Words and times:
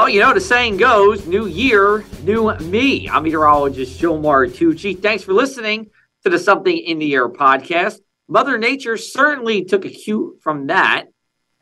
Well, 0.00 0.08
you 0.08 0.20
know, 0.20 0.32
the 0.32 0.40
saying 0.40 0.78
goes, 0.78 1.26
new 1.26 1.46
year, 1.46 2.06
new 2.22 2.56
me. 2.56 3.06
I'm 3.10 3.22
meteorologist 3.22 4.00
Joe 4.00 4.18
Martucci. 4.18 4.98
Thanks 4.98 5.22
for 5.22 5.34
listening 5.34 5.90
to 6.24 6.30
the 6.30 6.38
Something 6.38 6.78
in 6.78 6.98
the 6.98 7.12
Air 7.12 7.28
podcast. 7.28 7.98
Mother 8.26 8.56
Nature 8.56 8.96
certainly 8.96 9.66
took 9.66 9.84
a 9.84 9.90
cue 9.90 10.38
from 10.40 10.68
that 10.68 11.08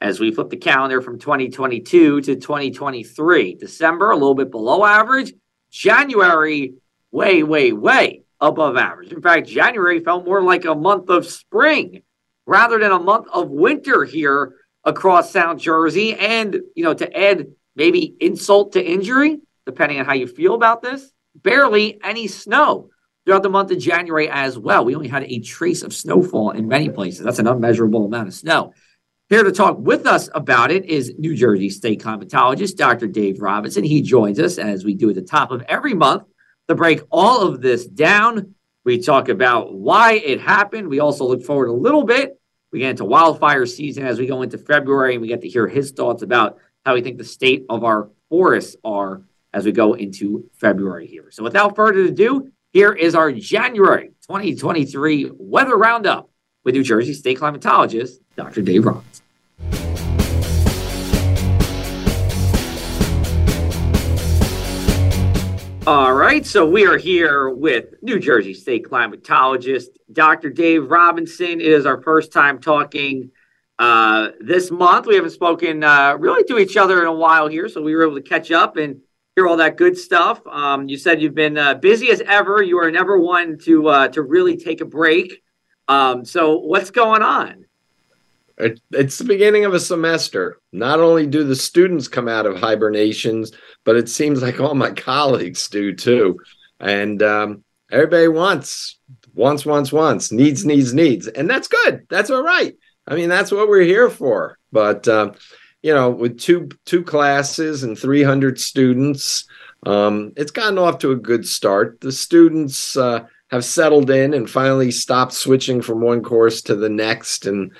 as 0.00 0.20
we 0.20 0.30
flip 0.30 0.50
the 0.50 0.56
calendar 0.56 1.02
from 1.02 1.18
2022 1.18 2.20
to 2.20 2.36
2023. 2.36 3.56
December, 3.56 4.12
a 4.12 4.14
little 4.14 4.36
bit 4.36 4.52
below 4.52 4.84
average. 4.84 5.32
January, 5.72 6.74
way, 7.10 7.42
way, 7.42 7.72
way 7.72 8.22
above 8.40 8.76
average. 8.76 9.12
In 9.12 9.20
fact, 9.20 9.48
January 9.48 9.98
felt 9.98 10.24
more 10.24 10.42
like 10.42 10.64
a 10.64 10.76
month 10.76 11.10
of 11.10 11.26
spring 11.26 12.02
rather 12.46 12.78
than 12.78 12.92
a 12.92 13.00
month 13.00 13.26
of 13.32 13.50
winter 13.50 14.04
here 14.04 14.54
across 14.84 15.32
South 15.32 15.58
Jersey. 15.58 16.14
And, 16.14 16.60
you 16.76 16.84
know, 16.84 16.94
to 16.94 17.18
add 17.20 17.48
maybe 17.78 18.16
insult 18.20 18.72
to 18.72 18.84
injury, 18.84 19.38
depending 19.64 20.00
on 20.00 20.04
how 20.04 20.12
you 20.12 20.26
feel 20.26 20.54
about 20.54 20.82
this, 20.82 21.10
barely 21.36 21.98
any 22.02 22.26
snow 22.26 22.90
throughout 23.24 23.44
the 23.44 23.48
month 23.48 23.70
of 23.70 23.78
January 23.78 24.28
as 24.28 24.58
well. 24.58 24.84
We 24.84 24.96
only 24.96 25.08
had 25.08 25.22
a 25.22 25.38
trace 25.38 25.82
of 25.82 25.94
snowfall 25.94 26.50
in 26.50 26.66
many 26.66 26.90
places. 26.90 27.24
That's 27.24 27.38
an 27.38 27.46
unmeasurable 27.46 28.04
amount 28.04 28.28
of 28.28 28.34
snow. 28.34 28.74
Here 29.28 29.44
to 29.44 29.52
talk 29.52 29.76
with 29.78 30.06
us 30.06 30.28
about 30.34 30.70
it 30.72 30.86
is 30.86 31.14
New 31.18 31.36
Jersey 31.36 31.70
State 31.70 32.02
climatologist 32.02 32.76
Dr. 32.76 33.06
Dave 33.06 33.40
Robinson. 33.40 33.84
He 33.84 34.02
joins 34.02 34.40
us 34.40 34.58
as 34.58 34.84
we 34.84 34.94
do 34.94 35.10
at 35.10 35.14
the 35.14 35.22
top 35.22 35.52
of 35.52 35.62
every 35.68 35.94
month 35.94 36.24
to 36.66 36.74
break 36.74 37.02
all 37.10 37.42
of 37.42 37.60
this 37.60 37.86
down. 37.86 38.54
We 38.84 39.00
talk 39.00 39.28
about 39.28 39.74
why 39.74 40.14
it 40.14 40.40
happened. 40.40 40.88
We 40.88 40.98
also 40.98 41.26
look 41.26 41.44
forward 41.44 41.68
a 41.68 41.72
little 41.72 42.04
bit. 42.04 42.40
We 42.72 42.80
get 42.80 42.90
into 42.90 43.04
wildfire 43.04 43.66
season 43.66 44.06
as 44.06 44.18
we 44.18 44.26
go 44.26 44.42
into 44.42 44.58
February, 44.58 45.14
and 45.14 45.22
we 45.22 45.28
get 45.28 45.42
to 45.42 45.48
hear 45.48 45.68
his 45.68 45.92
thoughts 45.92 46.22
about 46.22 46.58
how 46.88 46.94
we 46.94 47.02
think 47.02 47.18
the 47.18 47.24
state 47.24 47.66
of 47.68 47.84
our 47.84 48.08
forests 48.30 48.74
are 48.82 49.20
as 49.52 49.66
we 49.66 49.72
go 49.72 49.92
into 49.92 50.48
February 50.54 51.06
here. 51.06 51.30
So, 51.30 51.42
without 51.42 51.76
further 51.76 52.04
ado, 52.04 52.50
here 52.72 52.94
is 52.94 53.14
our 53.14 53.30
January 53.30 54.12
2023 54.26 55.32
weather 55.34 55.76
roundup 55.76 56.30
with 56.64 56.74
New 56.74 56.82
Jersey 56.82 57.12
State 57.12 57.40
climatologist 57.40 58.20
Dr. 58.36 58.62
Dave 58.62 58.86
Robinson. 58.86 59.22
All 65.86 66.14
right, 66.14 66.46
so 66.46 66.66
we 66.66 66.86
are 66.86 66.96
here 66.96 67.50
with 67.50 67.96
New 68.00 68.18
Jersey 68.18 68.54
State 68.54 68.84
climatologist 68.84 69.88
Dr. 70.10 70.48
Dave 70.48 70.90
Robinson. 70.90 71.60
It 71.60 71.66
is 71.66 71.84
our 71.84 72.00
first 72.00 72.32
time 72.32 72.58
talking 72.58 73.30
uh, 73.78 74.28
this 74.40 74.70
month. 74.70 75.06
We 75.06 75.14
haven't 75.14 75.30
spoken 75.30 75.84
uh, 75.84 76.16
really 76.18 76.44
to 76.44 76.58
each 76.58 76.76
other 76.76 77.00
in 77.00 77.06
a 77.06 77.12
while 77.12 77.48
here, 77.48 77.68
so 77.68 77.82
we 77.82 77.94
were 77.94 78.04
able 78.04 78.16
to 78.16 78.22
catch 78.22 78.50
up 78.50 78.76
and 78.76 79.00
hear 79.36 79.46
all 79.46 79.56
that 79.58 79.76
good 79.76 79.96
stuff. 79.96 80.40
Um, 80.46 80.88
you 80.88 80.96
said 80.96 81.22
you've 81.22 81.34
been 81.34 81.56
uh, 81.56 81.74
busy 81.74 82.10
as 82.10 82.20
ever. 82.22 82.62
You 82.62 82.78
are 82.80 82.90
never 82.90 83.18
one 83.18 83.58
to 83.60 83.88
uh, 83.88 84.08
to 84.08 84.22
really 84.22 84.56
take 84.56 84.80
a 84.80 84.84
break. 84.84 85.42
Um, 85.86 86.24
so 86.24 86.58
what's 86.58 86.90
going 86.90 87.22
on? 87.22 87.64
It's 88.90 89.18
the 89.18 89.24
beginning 89.24 89.64
of 89.64 89.74
a 89.74 89.80
semester. 89.80 90.58
Not 90.72 90.98
only 90.98 91.26
do 91.26 91.44
the 91.44 91.54
students 91.54 92.08
come 92.08 92.26
out 92.26 92.44
of 92.44 92.58
hibernations, 92.58 93.52
but 93.84 93.94
it 93.94 94.08
seems 94.08 94.42
like 94.42 94.58
all 94.58 94.74
my 94.74 94.90
colleagues 94.96 95.68
do 95.68 95.94
too. 95.94 96.40
And 96.80 97.22
um, 97.22 97.64
everybody 97.90 98.26
wants, 98.26 98.98
wants, 99.32 99.64
wants, 99.64 99.92
wants, 99.92 100.32
needs, 100.32 100.64
needs, 100.64 100.92
needs. 100.92 101.28
And 101.28 101.48
that's 101.48 101.68
good. 101.68 102.06
That's 102.10 102.30
all 102.30 102.42
right. 102.42 102.74
I 103.08 103.14
mean, 103.14 103.28
that's 103.28 103.50
what 103.50 103.68
we're 103.68 103.82
here 103.82 104.10
for. 104.10 104.58
But, 104.70 105.08
uh, 105.08 105.32
you 105.82 105.94
know, 105.94 106.10
with 106.10 106.38
two 106.38 106.68
two 106.84 107.02
classes 107.02 107.82
and 107.82 107.98
300 107.98 108.60
students, 108.60 109.46
um, 109.86 110.32
it's 110.36 110.50
gotten 110.50 110.78
off 110.78 110.98
to 110.98 111.12
a 111.12 111.16
good 111.16 111.46
start. 111.46 112.00
The 112.00 112.12
students 112.12 112.96
uh, 112.96 113.26
have 113.50 113.64
settled 113.64 114.10
in 114.10 114.34
and 114.34 114.48
finally 114.48 114.90
stopped 114.90 115.32
switching 115.32 115.80
from 115.80 116.00
one 116.00 116.22
course 116.22 116.62
to 116.62 116.76
the 116.76 116.88
next 116.88 117.46
and 117.46 117.72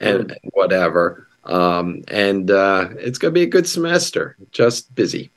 and, 0.00 0.32
and 0.32 0.36
whatever. 0.52 1.28
Um, 1.44 2.02
and 2.08 2.50
uh, 2.50 2.88
it's 2.98 3.18
going 3.18 3.32
to 3.32 3.38
be 3.38 3.44
a 3.44 3.46
good 3.46 3.68
semester. 3.68 4.36
Just 4.50 4.94
busy. 4.94 5.30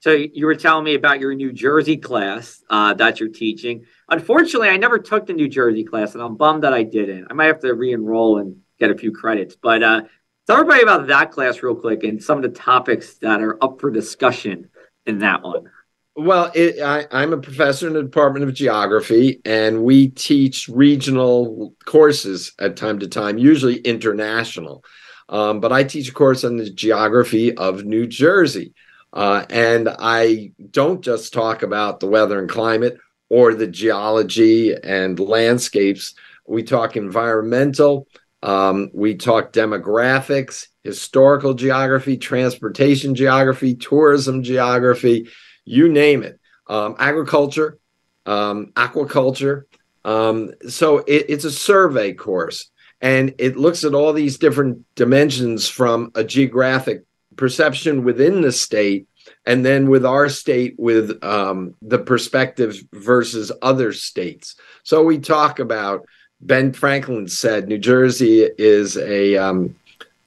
So 0.00 0.12
you 0.12 0.46
were 0.46 0.54
telling 0.54 0.84
me 0.84 0.94
about 0.94 1.20
your 1.20 1.34
New 1.34 1.52
Jersey 1.52 1.96
class 1.96 2.62
uh, 2.70 2.94
that 2.94 3.18
you're 3.18 3.30
teaching. 3.30 3.86
Unfortunately, 4.08 4.68
I 4.68 4.76
never 4.76 4.98
took 4.98 5.26
the 5.26 5.32
New 5.32 5.48
Jersey 5.48 5.82
class, 5.82 6.14
and 6.14 6.22
I'm 6.22 6.36
bummed 6.36 6.62
that 6.62 6.72
I 6.72 6.84
didn't. 6.84 7.26
I 7.28 7.34
might 7.34 7.46
have 7.46 7.60
to 7.60 7.74
re-enroll 7.74 8.38
and 8.38 8.60
get 8.78 8.90
a 8.90 8.96
few 8.96 9.12
credits. 9.12 9.56
But 9.56 9.82
uh, 9.82 10.02
tell 10.46 10.56
everybody 10.56 10.82
about 10.82 11.06
that 11.08 11.32
class 11.32 11.62
real 11.62 11.74
quick 11.74 12.04
and 12.04 12.22
some 12.22 12.38
of 12.38 12.42
the 12.42 12.48
topics 12.58 13.14
that 13.18 13.40
are 13.40 13.62
up 13.62 13.80
for 13.80 13.90
discussion 13.90 14.70
in 15.06 15.18
that 15.20 15.42
one. 15.42 15.70
Well, 16.18 16.50
it, 16.54 16.80
I, 16.80 17.06
I'm 17.10 17.34
a 17.34 17.38
professor 17.38 17.86
in 17.86 17.92
the 17.92 18.02
Department 18.02 18.48
of 18.48 18.54
Geography, 18.54 19.42
and 19.44 19.84
we 19.84 20.08
teach 20.08 20.66
regional 20.66 21.74
courses 21.84 22.52
at 22.58 22.76
time 22.76 22.98
to 23.00 23.08
time, 23.08 23.36
usually 23.36 23.76
international. 23.76 24.82
Um, 25.28 25.60
but 25.60 25.72
I 25.72 25.84
teach 25.84 26.08
a 26.08 26.12
course 26.12 26.42
on 26.42 26.56
the 26.56 26.70
geography 26.70 27.54
of 27.54 27.84
New 27.84 28.06
Jersey. 28.06 28.72
Uh, 29.12 29.44
and 29.50 29.88
I 29.98 30.52
don't 30.70 31.02
just 31.02 31.32
talk 31.32 31.62
about 31.62 32.00
the 32.00 32.06
weather 32.06 32.38
and 32.38 32.48
climate 32.48 32.98
or 33.28 33.54
the 33.54 33.66
geology 33.66 34.74
and 34.74 35.18
landscapes. 35.18 36.14
We 36.46 36.62
talk 36.62 36.96
environmental, 36.96 38.08
um, 38.42 38.90
we 38.92 39.14
talk 39.14 39.52
demographics, 39.52 40.66
historical 40.84 41.54
geography, 41.54 42.16
transportation 42.16 43.14
geography, 43.14 43.74
tourism 43.74 44.42
geography, 44.42 45.28
you 45.64 45.88
name 45.88 46.22
it. 46.22 46.38
Um, 46.68 46.96
agriculture, 46.98 47.78
um, 48.24 48.72
aquaculture. 48.74 49.64
Um, 50.04 50.52
so 50.68 50.98
it, 50.98 51.26
it's 51.28 51.44
a 51.44 51.50
survey 51.50 52.12
course 52.12 52.70
and 53.00 53.34
it 53.38 53.56
looks 53.56 53.84
at 53.84 53.94
all 53.94 54.12
these 54.12 54.38
different 54.38 54.84
dimensions 54.94 55.68
from 55.68 56.10
a 56.14 56.24
geographic 56.24 57.04
perception 57.36 58.04
within 58.04 58.40
the 58.40 58.52
state 58.52 59.06
and 59.44 59.64
then 59.64 59.88
with 59.88 60.06
our 60.06 60.28
state 60.28 60.74
with 60.78 61.22
um, 61.22 61.74
the 61.82 61.98
perspective 61.98 62.76
versus 62.92 63.52
other 63.62 63.92
states 63.92 64.56
so 64.84 65.02
we 65.02 65.18
talk 65.18 65.58
about 65.58 66.06
ben 66.40 66.72
franklin 66.72 67.26
said 67.28 67.68
new 67.68 67.78
jersey 67.78 68.48
is 68.58 68.96
a 68.96 69.36
um, 69.36 69.74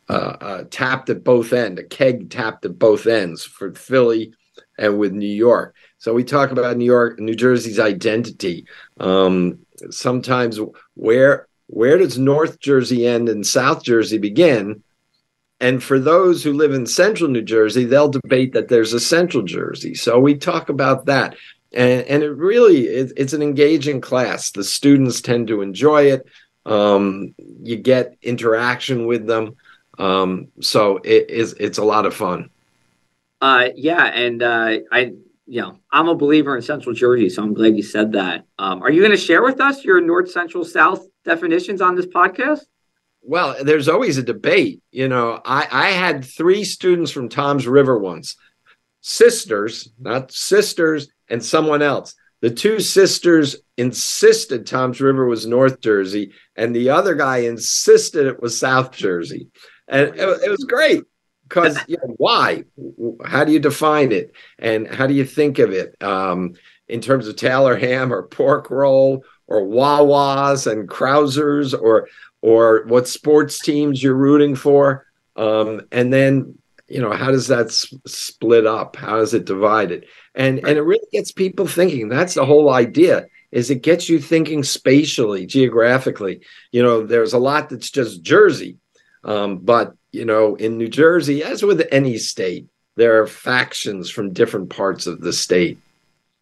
uh, 0.09 0.35
uh, 0.41 0.63
tapped 0.71 1.09
at 1.09 1.23
both 1.23 1.53
ends 1.53 1.79
a 1.79 1.83
keg 1.83 2.29
tapped 2.29 2.65
at 2.65 2.79
both 2.79 3.05
ends 3.05 3.43
for 3.43 3.73
philly 3.73 4.33
and 4.77 4.97
with 4.97 5.13
new 5.13 5.27
york 5.27 5.75
so 5.97 6.13
we 6.13 6.23
talk 6.23 6.51
about 6.51 6.77
new 6.77 6.85
york 6.85 7.19
new 7.19 7.35
jersey's 7.35 7.79
identity 7.79 8.65
um, 8.99 9.57
sometimes 9.89 10.59
where 10.95 11.47
where 11.67 11.97
does 11.97 12.17
north 12.17 12.59
jersey 12.59 13.05
end 13.05 13.29
and 13.29 13.45
south 13.45 13.83
jersey 13.83 14.17
begin 14.17 14.81
and 15.61 15.83
for 15.83 15.99
those 15.99 16.43
who 16.43 16.53
live 16.53 16.73
in 16.73 16.85
central 16.85 17.29
New 17.29 17.41
Jersey, 17.41 17.83
they'll 17.83 18.09
debate 18.09 18.53
that 18.53 18.69
there's 18.69 18.93
a 18.93 18.99
central 18.99 19.43
Jersey. 19.43 19.93
So 19.93 20.19
we 20.19 20.35
talk 20.35 20.69
about 20.69 21.05
that. 21.07 21.35
And, 21.71 22.01
and 22.01 22.23
it 22.23 22.31
really 22.31 22.87
it, 22.87 23.13
it's 23.17 23.33
an 23.33 23.41
engaging 23.41 24.01
class. 24.01 24.51
The 24.51 24.63
students 24.63 25.21
tend 25.21 25.47
to 25.47 25.61
enjoy 25.61 26.11
it. 26.11 26.25
Um, 26.65 27.35
you 27.63 27.77
get 27.77 28.17
interaction 28.21 29.05
with 29.05 29.25
them. 29.27 29.55
Um, 29.97 30.47
so 30.61 30.97
it 30.97 31.29
is 31.29 31.53
it's 31.59 31.77
a 31.77 31.83
lot 31.83 32.05
of 32.05 32.15
fun. 32.15 32.49
Uh, 33.41 33.69
yeah, 33.75 34.05
and 34.05 34.41
uh, 34.41 34.77
I 34.91 35.13
you 35.45 35.61
know 35.61 35.77
I'm 35.91 36.07
a 36.07 36.15
believer 36.15 36.55
in 36.55 36.61
Central 36.61 36.95
Jersey, 36.95 37.29
so 37.29 37.43
I'm 37.43 37.53
glad 37.53 37.75
you 37.75 37.83
said 37.83 38.13
that. 38.13 38.45
Um, 38.57 38.81
are 38.81 38.91
you 38.91 39.01
going 39.01 39.11
to 39.11 39.17
share 39.17 39.43
with 39.43 39.61
us 39.61 39.83
your 39.83 40.01
North 40.01 40.31
Central 40.31 40.65
South 40.65 41.05
definitions 41.23 41.81
on 41.81 41.95
this 41.95 42.07
podcast? 42.07 42.61
well, 43.21 43.55
there's 43.63 43.87
always 43.87 44.17
a 44.17 44.23
debate. 44.23 44.81
You 44.91 45.07
know, 45.07 45.41
I, 45.45 45.67
I 45.71 45.87
had 45.89 46.25
three 46.25 46.63
students 46.63 47.11
from 47.11 47.29
Toms 47.29 47.67
River 47.67 47.97
once, 47.97 48.35
sisters, 49.01 49.89
not 49.99 50.31
sisters, 50.31 51.09
and 51.29 51.43
someone 51.43 51.81
else. 51.81 52.15
The 52.41 52.49
two 52.49 52.79
sisters 52.79 53.57
insisted 53.77 54.65
Toms 54.65 55.01
River 55.01 55.25
was 55.25 55.45
North 55.45 55.81
Jersey, 55.81 56.31
and 56.55 56.75
the 56.75 56.89
other 56.89 57.15
guy 57.15 57.39
insisted 57.39 58.27
it 58.27 58.41
was 58.41 58.57
South 58.57 58.91
Jersey. 58.91 59.49
And 59.87 60.09
it, 60.09 60.41
it 60.43 60.49
was 60.49 60.65
great 60.67 61.03
because 61.43 61.77
you 61.87 61.97
know, 61.97 62.13
why? 62.17 62.63
How 63.25 63.43
do 63.43 63.51
you 63.51 63.59
define 63.59 64.11
it? 64.11 64.31
And 64.57 64.87
how 64.87 65.07
do 65.07 65.13
you 65.13 65.25
think 65.25 65.59
of 65.59 65.71
it 65.71 66.01
um, 66.01 66.53
in 66.87 67.01
terms 67.01 67.27
of 67.27 67.35
Taylor 67.35 67.75
ham 67.75 68.13
or 68.13 68.23
pork 68.23 68.69
roll 68.69 69.25
or 69.47 69.61
Wawas 69.61 70.71
and 70.71 70.87
Krauszers 70.87 71.79
or 71.79 72.07
or 72.41 72.85
what 72.87 73.07
sports 73.07 73.59
teams 73.59 74.01
you're 74.01 74.15
rooting 74.15 74.55
for. 74.55 75.05
Um, 75.35 75.81
and 75.91 76.11
then, 76.11 76.57
you 76.89 77.01
know, 77.01 77.11
how 77.11 77.31
does 77.31 77.47
that 77.47 77.71
split 77.71 78.65
up? 78.65 78.95
How 78.95 79.19
is 79.19 79.33
it 79.33 79.45
divided? 79.45 80.05
And 80.35 80.55
right. 80.55 80.69
and 80.69 80.77
it 80.77 80.81
really 80.81 81.07
gets 81.11 81.31
people 81.31 81.67
thinking. 81.67 82.09
That's 82.09 82.33
the 82.33 82.45
whole 82.45 82.71
idea. 82.71 83.25
Is 83.51 83.69
it 83.69 83.81
gets 83.81 84.09
you 84.09 84.19
thinking 84.19 84.63
spatially, 84.63 85.45
geographically. 85.45 86.41
You 86.71 86.83
know, 86.83 87.05
there's 87.05 87.33
a 87.33 87.39
lot 87.39 87.69
that's 87.69 87.89
just 87.89 88.21
Jersey, 88.21 88.77
um, 89.23 89.59
but 89.59 89.93
you 90.11 90.25
know, 90.25 90.55
in 90.55 90.77
New 90.77 90.87
Jersey, 90.87 91.43
as 91.43 91.63
with 91.63 91.87
any 91.91 92.17
state, 92.17 92.67
there 92.95 93.21
are 93.21 93.27
factions 93.27 94.09
from 94.09 94.33
different 94.33 94.69
parts 94.69 95.07
of 95.07 95.21
the 95.21 95.33
state. 95.33 95.79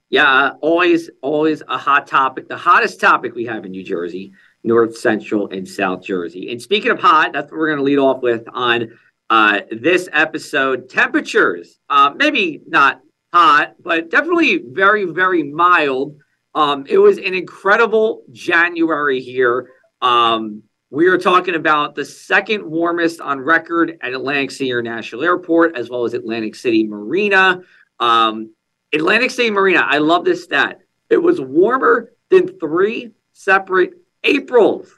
Yeah, 0.10 0.52
always, 0.62 1.10
always 1.22 1.62
a 1.68 1.78
hot 1.78 2.08
topic. 2.08 2.48
The 2.48 2.58
hottest 2.58 3.02
topic 3.02 3.36
we 3.36 3.46
have 3.46 3.66
in 3.66 3.72
New 3.72 3.84
Jersey, 3.84 4.32
North 4.64 4.98
Central 4.98 5.50
and 5.50 5.68
South 5.68 6.04
Jersey. 6.04 6.50
And 6.52 6.62
speaking 6.62 6.92
of 6.92 7.00
hot, 7.00 7.34
that's 7.34 7.52
what 7.52 7.58
we're 7.58 7.68
going 7.68 7.80
to 7.80 7.84
lead 7.84 8.00
off 8.00 8.22
with 8.22 8.44
on 8.54 8.98
uh, 9.30 9.62
this 9.72 10.10
episode. 10.12 10.90
Temperatures, 10.90 11.80
uh, 11.90 12.12
maybe 12.16 12.62
not 12.68 13.02
hot, 13.34 13.76
but 13.82 14.10
definitely 14.10 14.64
very, 14.66 15.06
very 15.06 15.44
mild. 15.44 16.18
Um, 16.56 16.86
it 16.88 16.98
was 16.98 17.18
an 17.18 17.34
incredible 17.34 18.24
January 18.32 19.20
here. 19.20 19.70
Um, 20.02 20.64
we 20.90 21.08
are 21.08 21.18
talking 21.18 21.56
about 21.56 21.96
the 21.96 22.06
second 22.06 22.66
warmest 22.66 23.20
on 23.20 23.40
record 23.42 23.98
at 24.02 24.14
Atlantic 24.14 24.52
City 24.52 24.72
International 24.72 25.24
Airport, 25.24 25.78
as 25.78 25.90
well 25.90 26.06
as 26.06 26.14
Atlantic 26.14 26.56
City 26.56 26.88
Marina. 26.88 27.62
Um, 28.00 28.54
Atlantic 28.94 29.32
City 29.32 29.52
Marina, 29.52 29.82
I 29.86 29.98
love 29.98 30.24
this 30.24 30.46
stat. 30.46 30.80
It 31.10 31.18
was 31.18 31.42
warmer 31.42 32.14
than 32.30 32.58
three 32.58 33.12
separate 33.34 33.94
Aprils, 34.24 34.90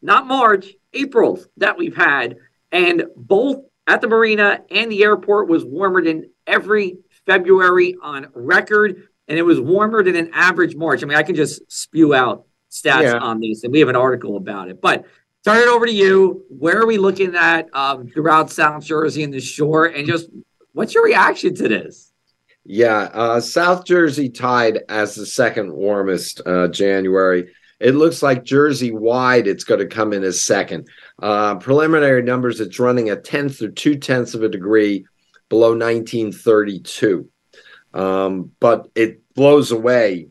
not 0.00 0.26
March, 0.26 0.68
Aprils 0.94 1.46
that 1.58 1.76
we've 1.76 1.96
had. 1.96 2.36
And 2.72 3.04
both 3.14 3.64
at 3.86 4.00
the 4.00 4.08
marina 4.08 4.60
and 4.70 4.90
the 4.90 5.02
airport 5.02 5.48
was 5.48 5.64
warmer 5.64 6.02
than 6.02 6.30
every 6.46 6.98
February 7.26 7.96
on 8.02 8.28
record. 8.34 9.08
And 9.28 9.38
it 9.38 9.42
was 9.42 9.60
warmer 9.60 10.02
than 10.02 10.16
an 10.16 10.30
average 10.34 10.76
March. 10.76 11.02
I 11.02 11.06
mean, 11.06 11.16
I 11.16 11.22
can 11.22 11.34
just 11.34 11.70
spew 11.72 12.14
out 12.14 12.46
stats 12.70 13.04
yeah. 13.04 13.18
on 13.18 13.40
these, 13.40 13.64
and 13.64 13.72
we 13.72 13.80
have 13.80 13.88
an 13.88 13.96
article 13.96 14.36
about 14.36 14.68
it. 14.68 14.80
But 14.82 15.06
turn 15.44 15.58
it 15.58 15.68
over 15.68 15.86
to 15.86 15.92
you. 15.92 16.44
Where 16.50 16.78
are 16.78 16.86
we 16.86 16.98
looking 16.98 17.34
at 17.34 17.74
um, 17.74 18.08
throughout 18.08 18.50
South 18.50 18.84
Jersey 18.84 19.22
and 19.22 19.32
the 19.32 19.40
shore? 19.40 19.86
And 19.86 20.06
just 20.06 20.28
what's 20.72 20.94
your 20.94 21.04
reaction 21.04 21.54
to 21.54 21.68
this? 21.68 22.12
Yeah, 22.66 23.10
uh, 23.12 23.40
South 23.40 23.84
Jersey 23.84 24.30
tied 24.30 24.80
as 24.88 25.14
the 25.14 25.26
second 25.26 25.72
warmest 25.72 26.40
uh, 26.46 26.68
January. 26.68 27.52
It 27.78 27.94
looks 27.94 28.22
like 28.22 28.44
Jersey 28.44 28.90
wide, 28.90 29.46
it's 29.46 29.64
going 29.64 29.80
to 29.80 29.86
come 29.86 30.12
in 30.12 30.24
as 30.24 30.42
second. 30.42 30.88
Uh, 31.20 31.56
preliminary 31.56 32.22
numbers, 32.22 32.60
it's 32.60 32.80
running 32.80 33.10
a 33.10 33.16
tenth 33.16 33.62
or 33.62 33.68
two 33.68 33.96
tenths 33.96 34.34
of 34.34 34.42
a 34.42 34.48
degree 34.48 35.06
below 35.48 35.70
1932. 35.70 37.28
Um, 37.92 38.50
but 38.58 38.88
it 38.94 39.22
blows 39.34 39.70
away 39.70 40.28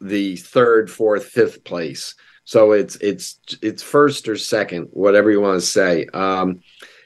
the 0.00 0.36
third, 0.36 0.90
fourth, 0.90 1.26
fifth 1.26 1.64
place. 1.64 2.14
So 2.44 2.72
it's 2.72 2.96
it's 2.96 3.38
it's 3.60 3.82
first 3.82 4.26
or 4.28 4.36
second, 4.36 4.88
whatever 4.92 5.30
you 5.30 5.40
want 5.40 5.60
to 5.60 5.66
say. 5.66 6.06
Um, 6.06 6.60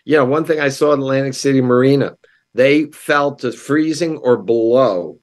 you 0.04 0.16
know, 0.16 0.24
one 0.24 0.44
thing 0.44 0.60
I 0.60 0.68
saw 0.68 0.92
at 0.92 0.98
Atlantic 1.00 1.34
City 1.34 1.60
Marina, 1.60 2.16
they 2.54 2.86
fell 2.86 3.34
to 3.36 3.50
freezing 3.50 4.18
or 4.18 4.36
below 4.36 5.18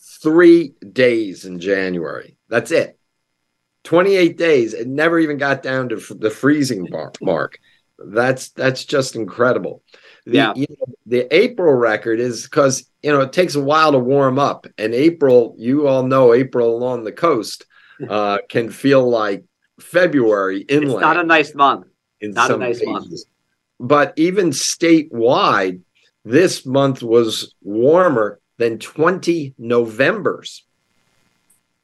three 0.00 0.74
days 0.92 1.44
in 1.44 1.60
January. 1.60 2.36
That's 2.48 2.70
it. 2.70 2.91
28 3.84 4.36
days. 4.36 4.74
It 4.74 4.88
never 4.88 5.18
even 5.18 5.38
got 5.38 5.62
down 5.62 5.88
to 5.90 5.96
the 5.96 6.30
freezing 6.30 6.88
mark. 7.20 7.58
That's 7.98 8.50
that's 8.50 8.84
just 8.84 9.16
incredible. 9.16 9.82
The, 10.26 10.36
yeah. 10.36 10.52
You 10.54 10.66
know, 10.68 10.94
the 11.06 11.34
April 11.34 11.74
record 11.74 12.20
is 12.20 12.44
because 12.44 12.88
you 13.02 13.12
know 13.12 13.20
it 13.20 13.32
takes 13.32 13.54
a 13.54 13.60
while 13.60 13.92
to 13.92 13.98
warm 13.98 14.38
up, 14.38 14.66
and 14.78 14.94
April, 14.94 15.54
you 15.58 15.86
all 15.86 16.04
know, 16.04 16.32
April 16.32 16.76
along 16.76 17.04
the 17.04 17.12
coast 17.12 17.64
uh, 18.08 18.38
can 18.48 18.70
feel 18.70 19.08
like 19.08 19.44
February 19.80 20.60
inland. 20.62 20.92
It's 20.92 21.00
not 21.00 21.16
a 21.16 21.24
nice 21.24 21.54
month. 21.54 21.86
Not 22.20 22.50
a 22.50 22.56
nice 22.56 22.84
month. 22.84 23.06
But 23.80 24.12
even 24.16 24.50
statewide, 24.50 25.80
this 26.24 26.64
month 26.64 27.02
was 27.02 27.54
warmer 27.62 28.40
than 28.58 28.78
20 28.78 29.54
Novembers. 29.58 30.64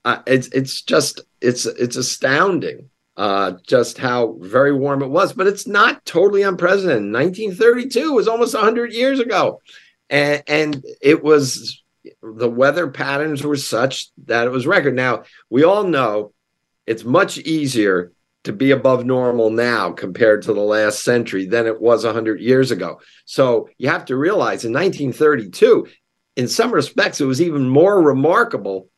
Uh, 0.05 0.23
it's 0.27 0.49
it's 0.49 0.83
just 0.83 1.21
it's 1.41 1.67
it's 1.67 1.97
astounding 1.97 2.89
uh, 3.19 3.53
just 3.67 3.99
how 3.99 4.37
very 4.41 4.73
warm 4.73 5.03
it 5.03 5.09
was. 5.09 5.33
But 5.33 5.49
it's 5.49 5.67
not 5.67 6.05
totally 6.05 6.43
unprecedented. 6.43 7.13
1932 7.13 8.13
was 8.13 8.29
almost 8.29 8.55
100 8.55 8.93
years 8.93 9.19
ago, 9.19 9.61
and 10.09 10.43
and 10.47 10.85
it 11.03 11.23
was 11.23 11.83
the 12.23 12.49
weather 12.49 12.89
patterns 12.89 13.43
were 13.43 13.57
such 13.57 14.09
that 14.27 14.47
it 14.47 14.51
was 14.51 14.67
record. 14.67 14.95
Now 14.95 15.25
we 15.51 15.65
all 15.65 15.85
know 15.85 16.33
it's 16.87 17.05
much 17.05 17.39
easier 17.39 18.13
to 18.45 18.53
be 18.53 18.71
above 18.71 19.05
normal 19.05 19.51
now 19.51 19.91
compared 19.91 20.43
to 20.43 20.55
the 20.55 20.61
last 20.61 21.03
century 21.03 21.45
than 21.45 21.67
it 21.67 21.81
was 21.81 22.05
100 22.05 22.41
years 22.41 22.71
ago. 22.71 23.01
So 23.27 23.69
you 23.79 23.89
have 23.89 24.07
to 24.07 24.17
realize 24.17 24.65
in 24.65 24.73
1932, 24.73 25.89
in 26.37 26.49
some 26.49 26.73
respects, 26.73 27.21
it 27.21 27.27
was 27.27 27.43
even 27.43 27.69
more 27.69 28.01
remarkable 28.01 28.89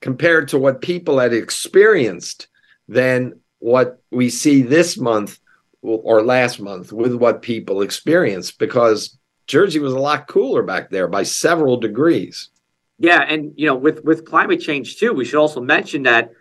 compared 0.00 0.48
to 0.48 0.58
what 0.58 0.80
people 0.80 1.18
had 1.18 1.32
experienced 1.32 2.48
than 2.88 3.38
what 3.58 4.02
we 4.10 4.30
see 4.30 4.62
this 4.62 4.96
month 4.96 5.38
or 5.82 6.22
last 6.22 6.60
month 6.60 6.92
with 6.92 7.14
what 7.14 7.42
people 7.42 7.82
experienced 7.82 8.58
because 8.58 9.18
Jersey 9.46 9.78
was 9.78 9.92
a 9.92 9.98
lot 9.98 10.28
cooler 10.28 10.62
back 10.62 10.90
there 10.90 11.08
by 11.08 11.22
several 11.22 11.76
degrees. 11.76 12.50
Yeah, 12.98 13.22
and 13.22 13.52
you 13.56 13.66
know, 13.66 13.76
with 13.76 14.04
with 14.04 14.26
climate 14.26 14.60
change 14.60 14.98
too, 14.98 15.12
we 15.14 15.24
should 15.24 15.40
also 15.40 15.60
mention 15.60 16.02
that 16.02 16.32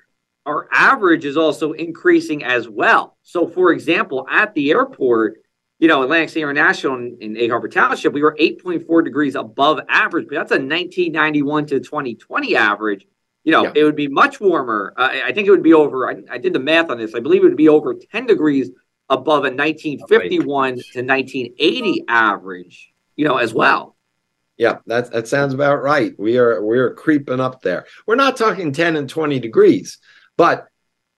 our 0.46 0.68
average 0.72 1.26
is 1.26 1.38
also 1.38 1.72
increasing 1.72 2.44
as 2.44 2.68
well. 2.68 3.18
So, 3.24 3.48
for 3.48 3.72
example, 3.72 4.28
at 4.30 4.54
the 4.54 4.72
airport, 4.72 5.42
you 5.80 5.88
know, 5.88 6.04
Atlantic 6.04 6.30
City 6.30 6.42
International 6.42 6.96
in, 6.96 7.18
in 7.22 7.38
Egg 7.38 7.50
Harbor 7.52 7.70
Township, 7.70 8.14
we 8.14 8.22
were 8.22 8.36
8.4 8.40 9.04
degrees 9.04 9.36
above 9.36 9.80
average, 9.88 10.28
but 10.28 10.36
that's 10.36 10.52
a 10.52 10.56
1991 10.56 11.68
to 11.68 11.80
2020 11.80 12.56
average. 12.56 13.08
You 13.44 13.54
know, 13.54 13.64
yeah. 13.64 13.72
it 13.76 13.84
would 13.84 13.96
be 13.96 14.08
much 14.08 14.40
warmer. 14.40 14.94
Uh, 14.98 15.10
I 15.26 15.32
think 15.32 15.48
it 15.48 15.52
would 15.52 15.64
be 15.64 15.74
over, 15.74 16.10
I, 16.10 16.18
I, 16.30 16.38
did 16.38 16.54
the 16.54 16.60
math 16.60 16.90
on 16.90 16.98
this. 16.98 17.16
I 17.16 17.20
believe 17.20 17.42
it 17.42 17.48
would 17.48 17.56
be 17.56 17.70
over 17.70 17.96
10 17.96 18.26
degrees 18.26 18.70
above 19.10 19.46
a 19.46 19.50
1951 19.50 20.70
to 20.74 21.02
1980 21.02 22.04
average, 22.08 22.94
you 23.16 23.26
know, 23.26 23.38
as 23.38 23.54
well. 23.54 23.96
Yeah, 24.58 24.80
that 24.88 25.10
that 25.12 25.30
sounds 25.30 25.54
about 25.54 25.82
right. 25.82 26.14
We 26.20 26.38
are 26.38 26.64
we 26.64 26.80
are 26.80 26.94
creeping 26.94 27.40
up 27.40 27.62
there. 27.62 27.86
We're 28.06 28.16
not 28.16 28.36
talking 28.36 28.74
10 28.74 28.98
and 28.98 29.10
20 29.10 29.40
degrees. 29.40 30.00
But 30.36 30.68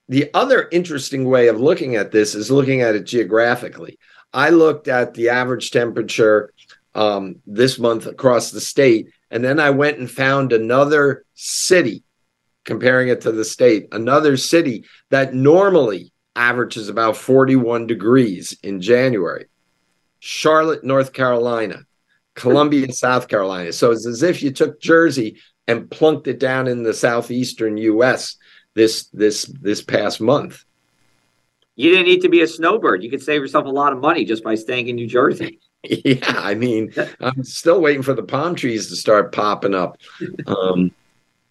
the 0.07 0.29
other 0.33 0.67
interesting 0.71 1.25
way 1.25 1.47
of 1.47 1.59
looking 1.59 1.95
at 1.95 2.11
this 2.11 2.35
is 2.35 2.51
looking 2.51 2.81
at 2.81 2.95
it 2.95 3.05
geographically. 3.05 3.97
I 4.33 4.49
looked 4.49 4.87
at 4.87 5.13
the 5.13 5.29
average 5.29 5.71
temperature 5.71 6.53
um, 6.93 7.37
this 7.47 7.79
month 7.79 8.05
across 8.05 8.51
the 8.51 8.61
state, 8.61 9.09
and 9.29 9.43
then 9.43 9.59
I 9.59 9.71
went 9.71 9.97
and 9.97 10.09
found 10.09 10.53
another 10.53 11.25
city, 11.33 12.03
comparing 12.65 13.09
it 13.09 13.21
to 13.21 13.31
the 13.31 13.45
state, 13.45 13.87
another 13.91 14.37
city 14.37 14.85
that 15.09 15.33
normally 15.33 16.11
averages 16.35 16.89
about 16.89 17.17
41 17.17 17.87
degrees 17.87 18.57
in 18.63 18.81
January. 18.81 19.45
Charlotte, 20.19 20.83
North 20.83 21.13
Carolina, 21.13 21.83
Columbia, 22.35 22.91
South 22.93 23.27
Carolina. 23.27 23.73
So 23.73 23.91
it's 23.91 24.05
as 24.05 24.23
if 24.23 24.43
you 24.43 24.51
took 24.51 24.79
Jersey 24.79 25.37
and 25.67 25.89
plunked 25.89 26.27
it 26.27 26.39
down 26.39 26.67
in 26.67 26.83
the 26.83 26.93
southeastern 26.93 27.77
US 27.77 28.37
this 28.73 29.07
this 29.07 29.45
this 29.61 29.81
past 29.81 30.21
month. 30.21 30.63
You 31.75 31.89
didn't 31.89 32.05
need 32.05 32.21
to 32.21 32.29
be 32.29 32.41
a 32.41 32.47
snowbird. 32.47 33.03
You 33.03 33.09
could 33.09 33.23
save 33.23 33.41
yourself 33.41 33.65
a 33.65 33.69
lot 33.69 33.93
of 33.93 33.99
money 33.99 34.25
just 34.25 34.43
by 34.43 34.55
staying 34.55 34.87
in 34.87 34.95
New 34.95 35.07
Jersey. 35.07 35.59
yeah, 35.83 36.35
I 36.37 36.53
mean, 36.53 36.93
I'm 37.19 37.43
still 37.43 37.81
waiting 37.81 38.03
for 38.03 38.13
the 38.13 38.23
palm 38.23 38.55
trees 38.55 38.89
to 38.89 38.95
start 38.95 39.31
popping 39.31 39.73
up. 39.73 39.97
Um, 40.45 40.91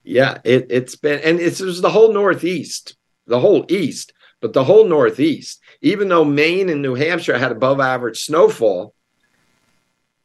yeah, 0.02 0.38
it, 0.44 0.66
it's 0.70 0.96
been, 0.96 1.20
and 1.20 1.40
it's, 1.40 1.60
it's 1.60 1.80
the 1.80 1.90
whole 1.90 2.12
Northeast, 2.12 2.96
the 3.26 3.40
whole 3.40 3.64
East, 3.68 4.12
but 4.40 4.52
the 4.52 4.64
whole 4.64 4.86
Northeast. 4.86 5.60
Even 5.82 6.08
though 6.08 6.24
Maine 6.24 6.68
and 6.68 6.82
New 6.82 6.94
Hampshire 6.94 7.38
had 7.38 7.52
above 7.52 7.80
average 7.80 8.20
snowfall, 8.20 8.94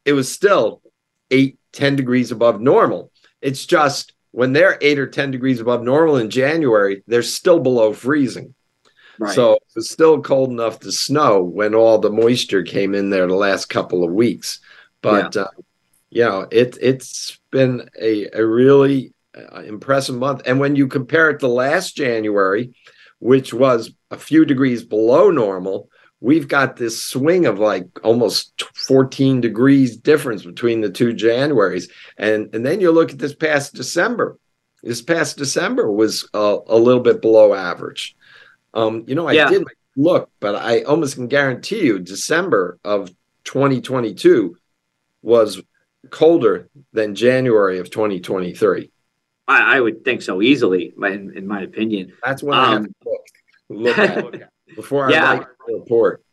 it 0.04 0.12
was 0.12 0.30
still 0.30 0.82
eight, 1.30 1.58
10 1.72 1.96
degrees 1.96 2.30
above 2.30 2.60
normal. 2.60 3.10
It's 3.40 3.66
just 3.66 4.12
when 4.30 4.52
they're 4.52 4.78
eight 4.80 4.98
or 4.98 5.06
10 5.06 5.30
degrees 5.30 5.60
above 5.60 5.82
normal 5.82 6.16
in 6.16 6.30
January, 6.30 7.02
they're 7.06 7.22
still 7.22 7.58
below 7.58 7.92
freezing. 7.92 8.54
Right. 9.18 9.34
So 9.34 9.58
it's 9.74 9.90
still 9.90 10.20
cold 10.20 10.50
enough 10.50 10.80
to 10.80 10.92
snow 10.92 11.42
when 11.42 11.74
all 11.74 11.98
the 11.98 12.10
moisture 12.10 12.62
came 12.62 12.94
in 12.94 13.10
there 13.10 13.26
the 13.26 13.34
last 13.34 13.66
couple 13.66 14.04
of 14.04 14.12
weeks. 14.12 14.60
But, 15.00 15.34
yeah. 15.34 15.42
uh, 15.42 15.50
you 16.10 16.24
know, 16.24 16.46
it, 16.50 16.76
it's 16.80 17.38
been 17.50 17.88
a, 17.98 18.28
a 18.32 18.44
really 18.44 19.08
uh, 19.08 19.15
impressive 19.64 20.16
month. 20.16 20.42
And 20.46 20.60
when 20.60 20.76
you 20.76 20.88
compare 20.88 21.30
it 21.30 21.40
to 21.40 21.48
last 21.48 21.96
January, 21.96 22.74
which 23.18 23.52
was 23.52 23.92
a 24.10 24.16
few 24.16 24.44
degrees 24.44 24.84
below 24.84 25.30
normal, 25.30 25.88
we've 26.20 26.48
got 26.48 26.76
this 26.76 27.02
swing 27.02 27.46
of 27.46 27.58
like 27.58 27.86
almost 28.02 28.62
14 28.74 29.40
degrees 29.40 29.96
difference 29.96 30.44
between 30.44 30.80
the 30.80 30.90
two 30.90 31.12
Januaries. 31.12 31.90
And, 32.16 32.54
and 32.54 32.64
then 32.64 32.80
you 32.80 32.90
look 32.90 33.12
at 33.12 33.18
this 33.18 33.34
past 33.34 33.74
December. 33.74 34.38
This 34.82 35.02
past 35.02 35.36
December 35.36 35.90
was 35.90 36.28
a, 36.32 36.58
a 36.66 36.78
little 36.78 37.00
bit 37.00 37.20
below 37.20 37.54
average. 37.54 38.16
Um, 38.74 39.04
you 39.06 39.14
know, 39.14 39.26
I 39.26 39.32
yeah. 39.32 39.48
did 39.48 39.64
look, 39.96 40.30
but 40.40 40.54
I 40.54 40.82
almost 40.82 41.14
can 41.14 41.28
guarantee 41.28 41.84
you 41.84 41.98
December 41.98 42.78
of 42.84 43.10
2022 43.44 44.56
was 45.22 45.60
colder 46.10 46.68
than 46.92 47.14
January 47.14 47.78
of 47.78 47.90
2023. 47.90 48.90
I, 49.48 49.76
I 49.76 49.80
would 49.80 50.04
think 50.04 50.22
so 50.22 50.42
easily, 50.42 50.92
in, 50.96 51.36
in 51.36 51.46
my 51.46 51.62
opinion. 51.62 52.12
That's 52.24 52.42
when 52.42 52.58
um, 52.58 52.64
I 52.64 52.72
have 52.72 52.82
to 52.84 52.92
look, 53.70 53.96
look 53.96 53.98
at 53.98 54.50
before 54.76 55.10
yeah. 55.10 55.24
I 55.24 55.38
write 55.38 55.46
the 55.66 55.74
report. 55.74 56.24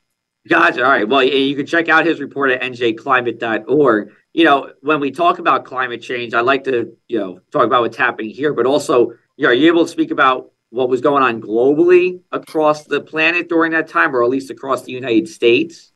Gotcha. 0.48 0.84
All 0.84 0.90
right. 0.90 1.08
Well, 1.08 1.24
you 1.24 1.56
can 1.56 1.66
check 1.66 1.88
out 1.88 2.06
his 2.06 2.20
report 2.20 2.52
at 2.52 2.62
njclimate.org. 2.62 4.12
You 4.34 4.44
know, 4.44 4.72
when 4.82 5.00
we 5.00 5.12
talk 5.12 5.40
about 5.40 5.64
climate 5.64 6.02
change, 6.02 6.34
I 6.34 6.42
like 6.42 6.66
to, 6.66 6.98
you 7.08 7.20
know, 7.20 7.40
talk 7.52 7.64
about 7.64 7.82
what's 7.82 7.96
happening 7.96 8.32
here, 8.32 8.54
but 8.54 8.66
also, 8.66 9.12
you 9.38 9.44
know, 9.44 9.50
are 9.50 9.54
you 9.54 9.68
able 9.68 9.86
to 9.86 9.92
speak 9.92 10.12
about 10.12 10.52
what 10.70 10.90
was 10.90 11.02
going 11.02 11.24
on 11.24 11.40
globally 11.40 12.20
across 12.32 12.86
the 12.86 13.00
planet 13.00 13.48
during 13.48 13.72
that 13.72 13.88
time, 13.88 14.14
or 14.14 14.24
at 14.24 14.30
least 14.30 14.50
across 14.50 14.84
the 14.84 14.92
United 14.92 15.30
States? 15.30 15.94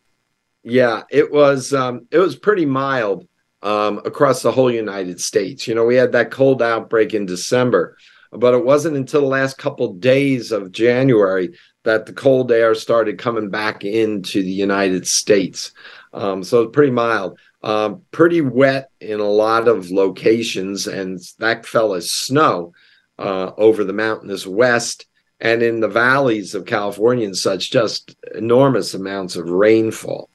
Yeah, 0.63 1.03
it 1.09 1.31
was 1.31 1.73
um, 1.73 2.07
it 2.11 2.19
was 2.19 2.35
pretty 2.35 2.65
mild 2.65 3.27
um, 3.61 3.99
across 4.05 4.41
the 4.41 4.51
whole 4.51 4.71
United 4.71 5.19
States. 5.19 5.67
You 5.67 5.75
know, 5.75 5.85
we 5.85 5.95
had 5.95 6.11
that 6.11 6.31
cold 6.31 6.61
outbreak 6.61 7.13
in 7.13 7.25
December, 7.25 7.97
but 8.31 8.53
it 8.53 8.65
wasn't 8.65 8.97
until 8.97 9.21
the 9.21 9.27
last 9.27 9.57
couple 9.57 9.93
days 9.93 10.51
of 10.51 10.71
January 10.71 11.55
that 11.83 12.05
the 12.05 12.13
cold 12.13 12.51
air 12.51 12.75
started 12.75 13.17
coming 13.17 13.49
back 13.49 13.83
into 13.83 14.43
the 14.43 14.51
United 14.51 15.07
States. 15.07 15.71
Um, 16.13 16.43
so 16.43 16.63
it's 16.63 16.73
pretty 16.73 16.91
mild, 16.91 17.39
um, 17.63 18.01
pretty 18.11 18.41
wet 18.41 18.89
in 18.99 19.19
a 19.19 19.29
lot 19.29 19.67
of 19.67 19.89
locations, 19.89 20.87
and 20.87 21.19
that 21.39 21.65
fell 21.65 21.93
as 21.93 22.11
snow 22.11 22.73
uh, 23.17 23.51
over 23.57 23.83
the 23.83 23.93
mountainous 23.93 24.45
west 24.45 25.05
and 25.39 25.61
in 25.61 25.79
the 25.79 25.87
valleys 25.87 26.55
of 26.55 26.65
California 26.65 27.25
and 27.25 27.37
such, 27.37 27.71
just 27.71 28.15
enormous 28.35 28.93
amounts 28.93 29.35
of 29.35 29.49
rainfall. 29.49 30.29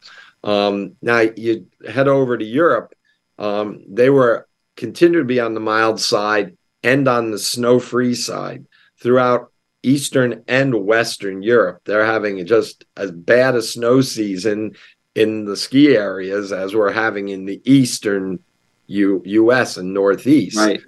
Um, 0.45 0.97
now 1.03 1.21
you 1.37 1.67
head 1.89 2.09
over 2.09 2.39
to 2.39 2.45
Europe, 2.45 2.95
um, 3.43 3.83
they 3.89 4.09
were 4.09 4.49
continued 4.77 5.19
to 5.19 5.25
be 5.25 5.41
on 5.41 5.53
the 5.53 5.61
mild 5.61 6.01
side 6.01 6.57
and 6.85 7.07
on 7.09 7.33
the 7.33 7.39
snow-free 7.39 8.15
side 8.15 8.65
throughout 9.01 9.53
Eastern 9.83 10.45
and 10.47 10.87
Western 10.87 11.43
Europe. 11.43 11.83
They're 11.85 12.07
having 12.07 12.47
just 12.47 12.85
as 12.97 13.11
bad 13.11 13.57
a 13.57 13.63
snow 13.63 14.01
season 14.01 14.77
in 15.17 15.45
the 15.45 15.57
ski 15.57 15.97
areas 15.97 16.53
as 16.53 16.75
we're 16.75 16.93
having 16.93 17.29
in 17.29 17.45
the 17.45 17.61
Eastern 17.65 18.39
U- 18.87 19.23
U.S. 19.25 19.77
and 19.77 19.93
Northeast. 19.93 20.57
Right. 20.57 20.81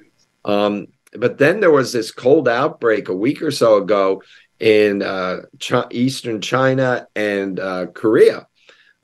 Um, 0.45 0.87
but 1.13 1.39
then 1.39 1.59
there 1.59 1.73
was 1.73 1.93
this 1.93 2.13
cold 2.13 2.49
outbreak 2.49 3.09
a 3.09 3.15
week 3.15 3.43
or 3.43 3.51
so 3.51 3.79
ago 3.79 4.23
in 4.61 5.03
uh, 5.03 5.43
Ch- 5.59 5.73
Eastern 5.91 6.41
China 6.41 7.09
and 7.17 7.59
uh, 7.59 7.87
Korea 7.87 8.47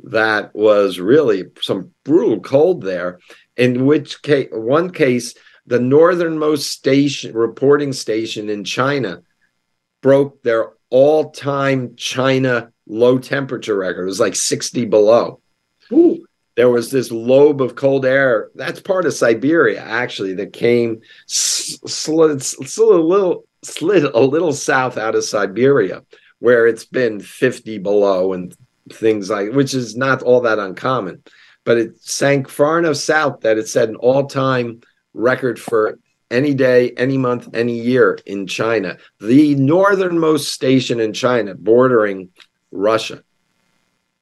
that 0.05 0.55
was 0.55 0.99
really 0.99 1.45
some 1.61 1.93
brutal 2.05 2.41
cold 2.41 2.83
there. 2.83 3.19
In 3.61 3.85
which 3.85 4.23
case, 4.23 4.49
one 4.53 4.91
case, 4.91 5.35
the 5.67 5.79
northernmost 5.79 6.69
station 6.71 7.35
reporting 7.35 7.93
station 7.93 8.49
in 8.49 8.65
China 8.65 9.23
broke 10.01 10.43
their 10.43 10.71
all-time 10.89 11.95
China 11.95 12.73
low 12.87 13.19
temperature 13.19 13.77
record. 13.77 14.05
It 14.05 14.07
was 14.07 14.19
like 14.19 14.35
60 14.35 14.87
below. 14.87 15.41
Ooh. 15.93 16.27
There 16.57 16.71
was 16.71 16.91
this 16.91 17.11
lobe 17.11 17.61
of 17.61 17.77
cold 17.77 18.07
air. 18.07 18.51
That's 18.55 18.81
part 18.81 19.05
of 19.05 19.13
Siberia, 19.13 19.83
actually, 19.83 20.33
that 20.35 20.55
came 20.55 21.03
slid, 21.27 22.43
slid 22.43 22.97
a 22.97 23.03
little 23.03 23.45
slid 23.63 24.05
a 24.05 24.21
little 24.21 24.55
south 24.55 24.97
out 24.97 25.15
of 25.15 25.25
Siberia, 25.25 26.03
where 26.39 26.67
it's 26.67 26.87
been 26.87 27.21
50 27.21 27.77
below 27.79 28.33
and 28.33 28.57
things 28.91 29.29
like, 29.29 29.53
which 29.53 29.75
is 29.75 29.97
not 29.97 30.23
all 30.23 30.41
that 30.41 30.59
uncommon. 30.59 31.23
But 31.65 31.79
it 31.79 32.01
sank 32.01 32.49
far 32.49 32.79
enough 32.79 32.97
south 32.97 33.41
that 33.41 33.59
it 33.59 33.69
set 33.69 33.89
an 33.89 33.97
all-time 33.97 34.81
record 35.13 35.59
for 35.59 35.99
any 36.31 36.55
day, 36.55 36.93
any 36.97 37.19
month, 37.19 37.49
any 37.55 37.79
year 37.79 38.19
in 38.25 38.47
China, 38.47 38.97
the 39.19 39.55
northernmost 39.57 40.53
station 40.53 41.01
in 41.01 41.13
China, 41.13 41.55
bordering 41.55 42.31
Russia. 42.71 43.23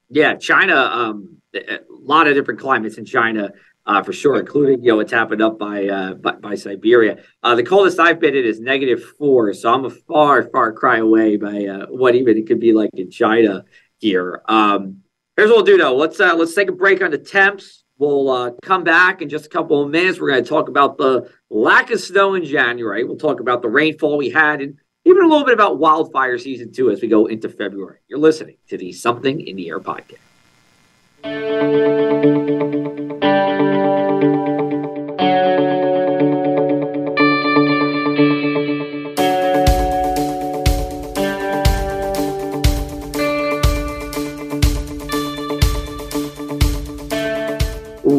Yeah, 0.09 0.37
China. 0.37 0.75
Um, 0.75 1.37
a 1.55 1.79
lot 1.91 2.27
of 2.27 2.35
different 2.35 2.61
climates 2.61 2.97
in 2.97 3.05
China, 3.05 3.51
uh, 3.87 4.03
for 4.03 4.13
sure, 4.13 4.39
including 4.39 4.83
you 4.83 4.91
know 4.91 4.97
what's 4.97 5.13
happened 5.13 5.43
up 5.43 5.59
by 5.59 5.87
uh, 5.87 6.15
by, 6.15 6.33
by 6.33 6.55
Siberia. 6.55 7.19
Uh, 7.43 7.55
the 7.55 7.63
coldest 7.63 8.01
I've 8.01 8.21
been 8.21 8.35
in 8.35 8.45
is 8.45 8.61
negative 8.61 9.03
four, 9.19 9.53
so 9.53 9.73
I'm 9.73 9.85
a 9.85 9.91
far 9.91 10.43
far 10.45 10.73
cry 10.73 10.99
away 10.99 11.37
by 11.37 11.67
uh, 11.67 11.87
what 11.87 12.15
even 12.15 12.39
it 12.39 12.47
could 12.47 12.61
be 12.61 12.73
like 12.73 12.91
in 12.95 13.11
China 13.11 13.65
here. 13.99 14.43
Um, 14.49 15.03
here's 15.39 15.51
what 15.51 15.57
we'll 15.59 15.65
do 15.65 15.79
though. 15.79 15.97
Let's 15.97 16.21
uh, 16.21 16.35
let's 16.35 16.55
take 16.55 16.69
a 16.69 16.73
break 16.73 17.01
on 17.01 17.13
the 17.13 17.19
temps. 17.19 17.85
We'll 17.97 18.29
uh, 18.31 18.51
come 18.63 18.85
back 18.85 19.23
in 19.23 19.29
just 19.29 19.47
a 19.47 19.49
couple 19.49 19.83
of 19.83 19.91
minutes. 19.91 20.21
We're 20.21 20.31
going 20.31 20.45
to 20.45 20.49
talk 20.49 20.69
about 20.69 20.99
the 20.99 21.31
lack 21.51 21.91
of 21.91 22.01
snow 22.01 22.35
in 22.35 22.45
January. 22.45 23.03
We'll 23.05 23.17
talk 23.17 23.41
about 23.41 23.63
the 23.63 23.69
rainfall 23.69 24.17
we 24.17 24.31
had 24.31 24.61
and 24.61 24.79
even 25.05 25.25
a 25.25 25.29
little 25.29 25.45
bit 25.45 25.55
about 25.55 25.79
wildfire 25.79 26.39
season 26.39 26.73
two 26.73 26.91
as 26.91 27.01
we 27.01 27.09
go 27.09 27.27
into 27.27 27.49
February. 27.49 27.99
You're 28.09 28.21
listening 28.21 28.57
to 28.69 28.77
the 28.77 28.93
Something 28.93 29.41
in 29.41 29.57
the 29.57 29.69
Air 29.69 29.81
podcast. 29.81 30.19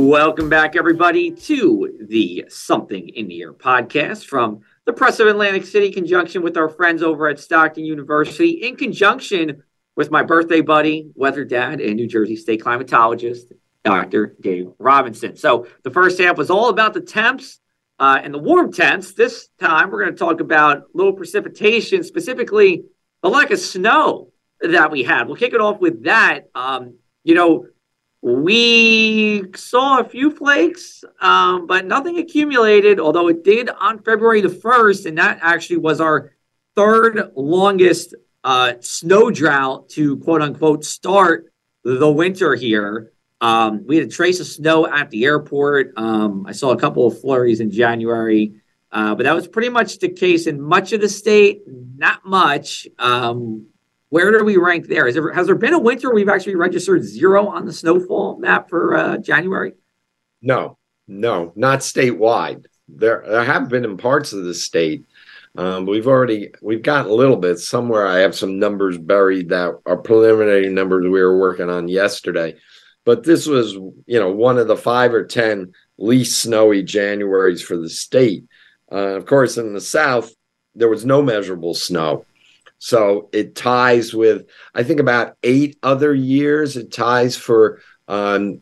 Welcome 0.10 0.50
back, 0.50 0.76
everybody, 0.76 1.30
to 1.30 2.00
the 2.02 2.46
Something 2.50 3.10
in 3.10 3.28
the 3.28 3.44
Air 3.44 3.54
podcast 3.54 4.26
from 4.26 4.62
the 4.86 4.92
Press 4.92 5.20
of 5.20 5.28
Atlantic 5.28 5.68
City, 5.68 5.92
conjunction 5.92 6.42
with 6.42 6.58
our 6.58 6.68
friends 6.68 7.04
over 7.04 7.28
at 7.28 7.40
Stockton 7.40 7.86
University, 7.86 8.50
in 8.50 8.76
conjunction 8.76 9.62
with 9.96 10.10
my 10.10 10.24
birthday 10.24 10.62
buddy, 10.62 11.12
weather 11.14 11.46
dad, 11.46 11.80
and 11.80 11.96
New 11.96 12.08
Jersey 12.08 12.36
State 12.36 12.60
climatologist, 12.60 13.52
Dr. 13.84 14.36
Dave 14.42 14.72
Robinson. 14.80 15.36
So 15.36 15.68
the 15.84 15.92
first 15.92 16.20
half 16.20 16.40
was 16.40 16.50
all 16.50 16.70
about 16.70 16.96
the 16.96 17.02
temps 17.02 17.60
uh, 18.00 18.20
and 18.24 18.34
the 18.34 18.40
warm 18.40 18.74
temps. 18.74 19.14
This 19.14 19.50
time, 19.60 19.92
we're 19.92 20.02
going 20.02 20.16
to 20.16 20.18
talk 20.18 20.40
about 20.40 20.86
low 20.96 21.14
precipitation, 21.14 22.04
specifically 22.04 22.84
the 23.22 23.30
lack 23.30 23.52
of 23.52 23.60
snow 23.60 24.32
that 24.60 24.90
we 24.90 25.04
had. 25.04 25.28
We'll 25.28 25.36
kick 25.36 25.54
it 25.54 25.62
off 25.62 25.80
with 25.80 26.06
that. 26.06 26.50
Um, 26.56 26.96
you 27.24 27.36
know, 27.36 27.68
we 28.22 29.46
saw 29.56 30.00
a 30.00 30.04
few 30.04 30.32
flakes, 30.32 31.04
um, 31.22 31.68
but 31.68 31.86
nothing 31.86 32.20
accumulated, 32.20 33.00
although 33.00 33.30
it 33.30 33.44
did 33.44 33.70
on 33.70 34.00
February 34.00 34.42
the 34.42 34.50
1st, 34.50 35.06
and 35.06 35.18
that 35.18 35.40
actually 35.42 35.78
was 35.78 36.02
our 36.02 36.34
third 36.76 37.32
longest 37.36 38.16
uh, 38.44 38.74
snow 38.82 39.32
drought 39.32 39.90
to 39.90 40.18
quote 40.18 40.42
unquote 40.42 40.84
start 40.84 41.52
the 41.84 42.12
winter 42.12 42.56
here. 42.56 43.12
Um, 43.42 43.86
we 43.86 43.98
had 43.98 44.08
a 44.08 44.12
trace 44.12 44.40
of 44.42 44.48
snow 44.48 44.86
at 44.86 45.10
the 45.10 45.24
airport. 45.26 45.94
Um, 45.96 46.46
I 46.46 46.52
saw 46.52 46.72
a 46.72 46.78
couple 46.78 47.08
of 47.08 47.22
flurries 47.22 47.62
in 47.62 47.72
January, 47.72 48.62
uh, 48.92 49.16
but 49.16 49.24
that 49.24 49.34
was 49.34 49.48
pretty 49.48 49.70
much 49.70 50.00
the 50.00 50.10
case 50.10 50.46
in 50.46 50.60
much 50.60 50.92
of 50.92 51.00
the 51.00 51.08
state. 51.08 51.62
Not 51.68 52.26
much. 52.26 52.88
Um, 52.98 53.68
where 54.10 54.38
do 54.38 54.44
we 54.44 54.58
rank 54.58 54.88
there? 54.88 55.12
There 55.12 55.32
has 55.32 55.48
there 55.48 55.56
been 55.56 55.74
a 55.74 55.80
winter 55.80 56.14
we've 56.14 56.30
actually 56.30 56.56
registered 56.56 57.04
zero 57.04 57.48
on 57.48 57.66
the 57.66 57.74
snowfall 57.74 58.40
map 58.40 58.70
for 58.70 58.96
uh, 58.96 59.18
January? 59.18 59.74
No, 60.42 60.78
no, 61.08 61.54
not 61.56 61.80
statewide. 61.80 62.66
There, 62.88 63.24
there 63.28 63.44
have 63.44 63.70
been 63.70 63.86
in 63.86 63.98
parts 63.98 64.34
of 64.34 64.44
the 64.44 64.54
state. 64.54 65.06
Um, 65.56 65.86
we've 65.86 66.08
already 66.08 66.52
we've 66.62 66.82
got 66.82 67.06
a 67.06 67.14
little 67.14 67.36
bit 67.36 67.60
somewhere. 67.60 68.08
I 68.08 68.20
have 68.20 68.36
some 68.36 68.60
numbers 68.60 68.98
buried 68.98 69.50
that 69.50 69.80
are 69.86 69.98
preliminary 69.98 70.70
numbers 70.70 71.04
we 71.04 71.22
were 71.22 71.38
working 71.38 71.70
on 71.70 71.88
yesterday, 71.88 72.56
but 73.06 73.24
this 73.24 73.46
was 73.46 73.74
you 73.74 74.20
know 74.20 74.32
one 74.32 74.58
of 74.58 74.68
the 74.68 74.78
five 74.78 75.14
or 75.14 75.26
ten 75.26 75.74
least 75.98 76.40
snowy 76.40 76.84
Januaries 76.84 77.62
for 77.62 77.78
the 77.78 77.90
state. 77.90 78.46
Uh, 78.92 79.16
of 79.16 79.26
course, 79.26 79.58
in 79.58 79.74
the 79.74 79.82
south 79.82 80.34
there 80.76 80.88
was 80.88 81.06
no 81.06 81.22
measurable 81.22 81.74
snow. 81.74 82.26
So 82.80 83.30
it 83.34 83.56
ties 83.56 84.14
with, 84.14 84.48
I 84.74 84.84
think, 84.84 85.00
about 85.00 85.36
eight 85.44 85.78
other 85.84 86.14
years. 86.14 86.78
It 86.78 86.92
ties 86.92 87.36
for 87.36 87.82
um, 88.08 88.62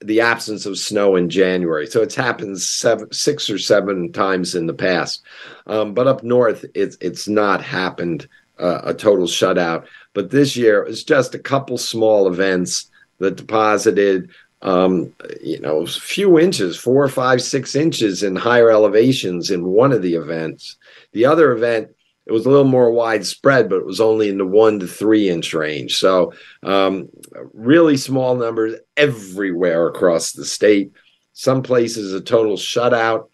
the 0.00 0.20
absence 0.20 0.66
of 0.66 0.78
snow 0.78 1.16
in 1.16 1.28
January. 1.30 1.86
So 1.86 2.02
it's 2.02 2.14
happened 2.14 2.60
seven, 2.60 3.10
six 3.12 3.50
or 3.50 3.58
seven 3.58 4.12
times 4.12 4.54
in 4.54 4.66
the 4.66 4.74
past. 4.74 5.22
Um, 5.66 5.94
but 5.94 6.06
up 6.06 6.22
north, 6.22 6.64
it's 6.74 6.96
it's 7.00 7.26
not 7.26 7.62
happened 7.62 8.28
uh, 8.60 8.82
a 8.84 8.94
total 8.94 9.26
shutout. 9.26 9.86
But 10.12 10.30
this 10.30 10.54
year, 10.56 10.82
it's 10.82 11.02
just 11.02 11.34
a 11.34 11.38
couple 11.38 11.78
small 11.78 12.28
events 12.28 12.90
that 13.18 13.36
deposited 13.36 14.30
um, 14.60 15.14
you 15.40 15.60
know, 15.60 15.82
a 15.82 15.86
few 15.86 16.38
inches, 16.38 16.76
four, 16.76 17.06
five, 17.08 17.40
six 17.40 17.76
inches 17.76 18.22
in 18.22 18.34
higher 18.34 18.70
elevations 18.70 19.50
in 19.50 19.64
one 19.64 19.92
of 19.92 20.02
the 20.02 20.14
events. 20.14 20.76
The 21.12 21.26
other 21.26 21.52
event 21.52 21.90
it 22.28 22.32
was 22.32 22.44
a 22.44 22.50
little 22.50 22.66
more 22.66 22.90
widespread, 22.90 23.70
but 23.70 23.78
it 23.78 23.86
was 23.86 24.00
only 24.00 24.28
in 24.28 24.36
the 24.36 24.46
one 24.46 24.78
to 24.80 24.86
three 24.86 25.30
inch 25.30 25.54
range. 25.54 25.96
So, 25.96 26.34
um, 26.62 27.08
really 27.54 27.96
small 27.96 28.36
numbers 28.36 28.74
everywhere 28.98 29.88
across 29.88 30.32
the 30.32 30.44
state. 30.44 30.92
Some 31.32 31.62
places 31.62 32.12
a 32.12 32.20
total 32.20 32.56
shutout. 32.56 33.28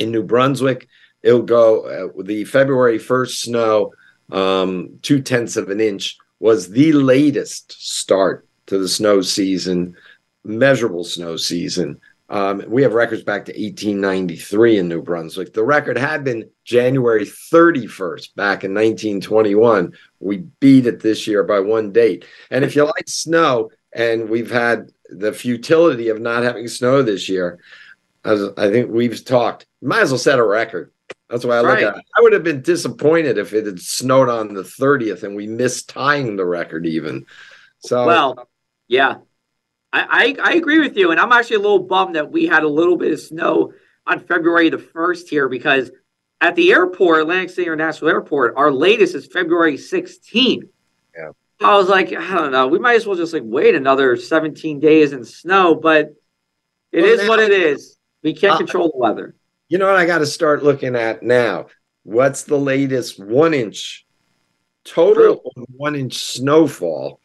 In 0.00 0.10
New 0.10 0.22
Brunswick, 0.22 0.88
it'll 1.22 1.42
go 1.42 1.82
uh, 1.82 2.22
the 2.22 2.44
February 2.44 2.98
1st 2.98 3.42
snow, 3.42 3.92
um, 4.32 4.98
two 5.02 5.20
tenths 5.20 5.56
of 5.56 5.68
an 5.68 5.80
inch 5.80 6.16
was 6.40 6.70
the 6.70 6.92
latest 6.92 7.72
start 7.72 8.48
to 8.66 8.78
the 8.78 8.88
snow 8.88 9.20
season, 9.20 9.94
measurable 10.42 11.04
snow 11.04 11.36
season. 11.36 12.00
Um, 12.30 12.62
we 12.68 12.82
have 12.82 12.94
records 12.94 13.24
back 13.24 13.46
to 13.46 13.52
1893 13.52 14.78
in 14.78 14.88
New 14.88 15.02
Brunswick. 15.02 15.52
The 15.52 15.64
record 15.64 15.98
had 15.98 16.22
been 16.22 16.48
January 16.64 17.24
31st 17.24 18.36
back 18.36 18.62
in 18.62 18.72
1921. 18.72 19.92
We 20.20 20.36
beat 20.60 20.86
it 20.86 21.00
this 21.00 21.26
year 21.26 21.42
by 21.42 21.58
one 21.58 21.90
date. 21.90 22.24
And 22.50 22.64
if 22.64 22.76
you 22.76 22.84
like 22.84 23.08
snow, 23.08 23.70
and 23.92 24.28
we've 24.28 24.50
had 24.50 24.92
the 25.08 25.32
futility 25.32 26.08
of 26.08 26.20
not 26.20 26.44
having 26.44 26.68
snow 26.68 27.02
this 27.02 27.28
year, 27.28 27.58
as 28.24 28.40
I 28.56 28.70
think 28.70 28.92
we've 28.92 29.24
talked, 29.24 29.66
might 29.82 30.02
as 30.02 30.10
well 30.10 30.18
set 30.18 30.38
a 30.38 30.44
record. 30.44 30.92
That's 31.28 31.44
why 31.44 31.56
I 31.56 31.60
look 31.62 31.74
right. 31.74 31.84
at 31.84 31.96
it. 31.96 32.04
I 32.16 32.22
would 32.22 32.32
have 32.32 32.44
been 32.44 32.62
disappointed 32.62 33.38
if 33.38 33.52
it 33.52 33.66
had 33.66 33.80
snowed 33.80 34.28
on 34.28 34.54
the 34.54 34.62
30th 34.62 35.24
and 35.24 35.34
we 35.34 35.48
missed 35.48 35.88
tying 35.88 36.36
the 36.36 36.44
record 36.44 36.86
even. 36.86 37.26
So 37.80 38.06
well, 38.06 38.48
yeah, 38.86 39.16
I, 39.92 40.36
I, 40.42 40.50
I 40.50 40.54
agree 40.54 40.78
with 40.78 40.96
you, 40.96 41.10
and 41.10 41.20
I'm 41.20 41.32
actually 41.32 41.56
a 41.56 41.60
little 41.60 41.80
bummed 41.80 42.14
that 42.16 42.30
we 42.30 42.46
had 42.46 42.62
a 42.62 42.68
little 42.68 42.96
bit 42.96 43.12
of 43.12 43.20
snow 43.20 43.72
on 44.06 44.20
February 44.20 44.70
the 44.70 44.78
first 44.78 45.28
here 45.28 45.48
because 45.48 45.90
at 46.40 46.56
the 46.56 46.72
airport, 46.72 47.20
Atlantic 47.20 47.50
City 47.50 47.62
International 47.62 48.10
Airport, 48.10 48.54
our 48.56 48.70
latest 48.70 49.14
is 49.14 49.26
February 49.26 49.76
16th. 49.76 50.68
Yeah. 51.16 51.30
I 51.60 51.76
was 51.76 51.88
like, 51.88 52.12
I 52.12 52.34
don't 52.34 52.52
know, 52.52 52.68
we 52.68 52.78
might 52.78 52.96
as 52.96 53.06
well 53.06 53.16
just 53.16 53.34
like 53.34 53.42
wait 53.44 53.74
another 53.74 54.16
17 54.16 54.80
days 54.80 55.12
in 55.12 55.24
snow, 55.24 55.74
but 55.74 56.14
it 56.92 57.02
well, 57.02 57.12
is 57.12 57.22
now, 57.22 57.28
what 57.28 57.40
it 57.40 57.52
is. 57.52 57.98
We 58.22 58.34
can't 58.34 58.54
uh, 58.54 58.58
control 58.58 58.90
the 58.90 58.98
weather. 58.98 59.34
You 59.68 59.78
know 59.78 59.86
what 59.86 59.96
I 59.96 60.06
got 60.06 60.18
to 60.18 60.26
start 60.26 60.62
looking 60.62 60.96
at 60.96 61.22
now? 61.22 61.66
What's 62.02 62.44
the 62.44 62.58
latest 62.58 63.18
one 63.20 63.54
inch 63.54 64.06
total 64.84 65.52
one 65.76 65.94
inch 65.94 66.16
snowfall? 66.16 67.20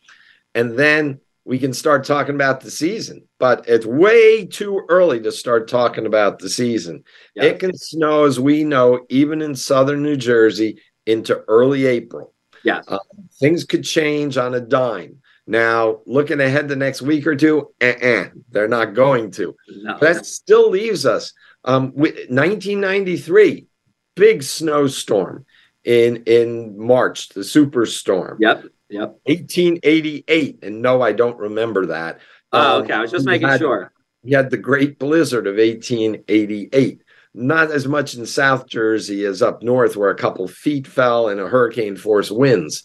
And 0.53 0.77
then 0.77 1.21
we 1.45 1.59
can 1.59 1.73
start 1.73 2.03
talking 2.03 2.33
about 2.33 2.61
the 2.61 2.71
season, 2.71 3.23
but 3.39 3.63
it's 3.67 3.85
way 3.85 4.45
too 4.45 4.83
early 4.89 5.21
to 5.21 5.31
start 5.31 5.67
talking 5.67 6.07
about 6.07 6.39
the 6.39 6.49
season. 6.49 7.03
Yeah. 7.35 7.43
It 7.45 7.59
can 7.59 7.77
snow, 7.77 8.25
as 8.25 8.39
we 8.39 8.63
know, 8.63 9.05
even 9.09 9.43
in 9.43 9.55
southern 9.55 10.01
New 10.01 10.17
Jersey 10.17 10.81
into 11.05 11.43
early 11.47 11.85
April. 11.85 12.33
Yeah. 12.63 12.81
Uh, 12.87 12.97
things 13.39 13.63
could 13.63 13.83
change 13.83 14.37
on 14.37 14.55
a 14.55 14.59
dime. 14.59 15.19
Now, 15.45 15.99
looking 16.07 16.41
ahead 16.41 16.67
the 16.67 16.75
next 16.75 17.03
week 17.03 17.27
or 17.27 17.35
two, 17.35 17.69
uh-uh, 17.79 18.29
they're 18.49 18.67
not 18.67 18.95
going 18.95 19.29
to. 19.31 19.55
No. 19.69 19.99
That 19.99 20.25
still 20.25 20.71
leaves 20.71 21.05
us 21.05 21.31
um, 21.63 21.91
with 21.93 22.15
1993, 22.29 23.67
big 24.15 24.41
snowstorm 24.41 25.45
in 25.83 26.23
in 26.25 26.75
March, 26.75 27.29
the 27.29 27.41
superstorm. 27.41 28.37
Yep. 28.39 28.65
Yep. 28.95 29.19
1888. 29.25 30.59
And 30.63 30.81
no, 30.81 31.01
I 31.01 31.11
don't 31.11 31.37
remember 31.37 31.87
that. 31.87 32.19
Oh, 32.53 32.77
um, 32.77 32.83
okay. 32.83 32.93
I 32.93 33.01
was 33.01 33.11
just 33.11 33.25
making 33.25 33.49
had, 33.49 33.59
sure. 33.59 33.91
We 34.23 34.31
had 34.31 34.49
the 34.49 34.57
Great 34.57 34.99
Blizzard 34.99 35.47
of 35.47 35.55
1888. 35.55 37.01
Not 37.33 37.71
as 37.71 37.85
much 37.85 38.15
in 38.15 38.25
South 38.25 38.67
Jersey 38.67 39.25
as 39.25 39.41
up 39.41 39.61
north, 39.61 39.97
where 39.97 40.11
a 40.11 40.15
couple 40.15 40.47
feet 40.47 40.87
fell 40.87 41.27
and 41.27 41.41
a 41.41 41.49
hurricane 41.49 41.97
force 41.97 42.31
winds. 42.31 42.83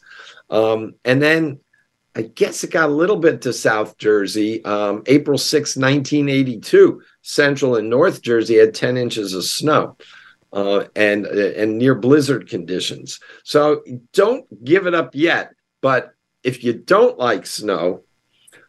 Um, 0.51 0.95
and 1.05 1.23
then 1.23 1.61
I 2.17 2.23
guess 2.23 2.65
it 2.65 2.73
got 2.73 2.89
a 2.89 2.93
little 2.93 3.19
bit 3.19 3.43
to 3.43 3.53
South 3.53 3.97
Jersey. 3.97 4.65
Um, 4.65 5.05
April 5.07 5.39
6, 5.39 5.77
1982, 5.77 7.01
Central 7.23 7.77
and 7.77 7.89
North 7.89 8.21
Jersey 8.21 8.57
had 8.57 8.75
10 8.75 8.97
inches 8.97 9.33
of 9.33 9.45
snow. 9.45 9.97
Uh, 10.53 10.87
and 10.97 11.27
and 11.27 11.79
near 11.79 11.95
blizzard 11.95 12.49
conditions. 12.49 13.21
So 13.45 13.85
don't 14.13 14.45
give 14.65 14.89
it 14.89 14.95
up 14.95 15.15
yet. 15.15 15.53
But 15.81 16.15
if 16.43 16.65
you 16.65 16.73
don't 16.73 17.19
like 17.19 17.47
snow, 17.47 18.03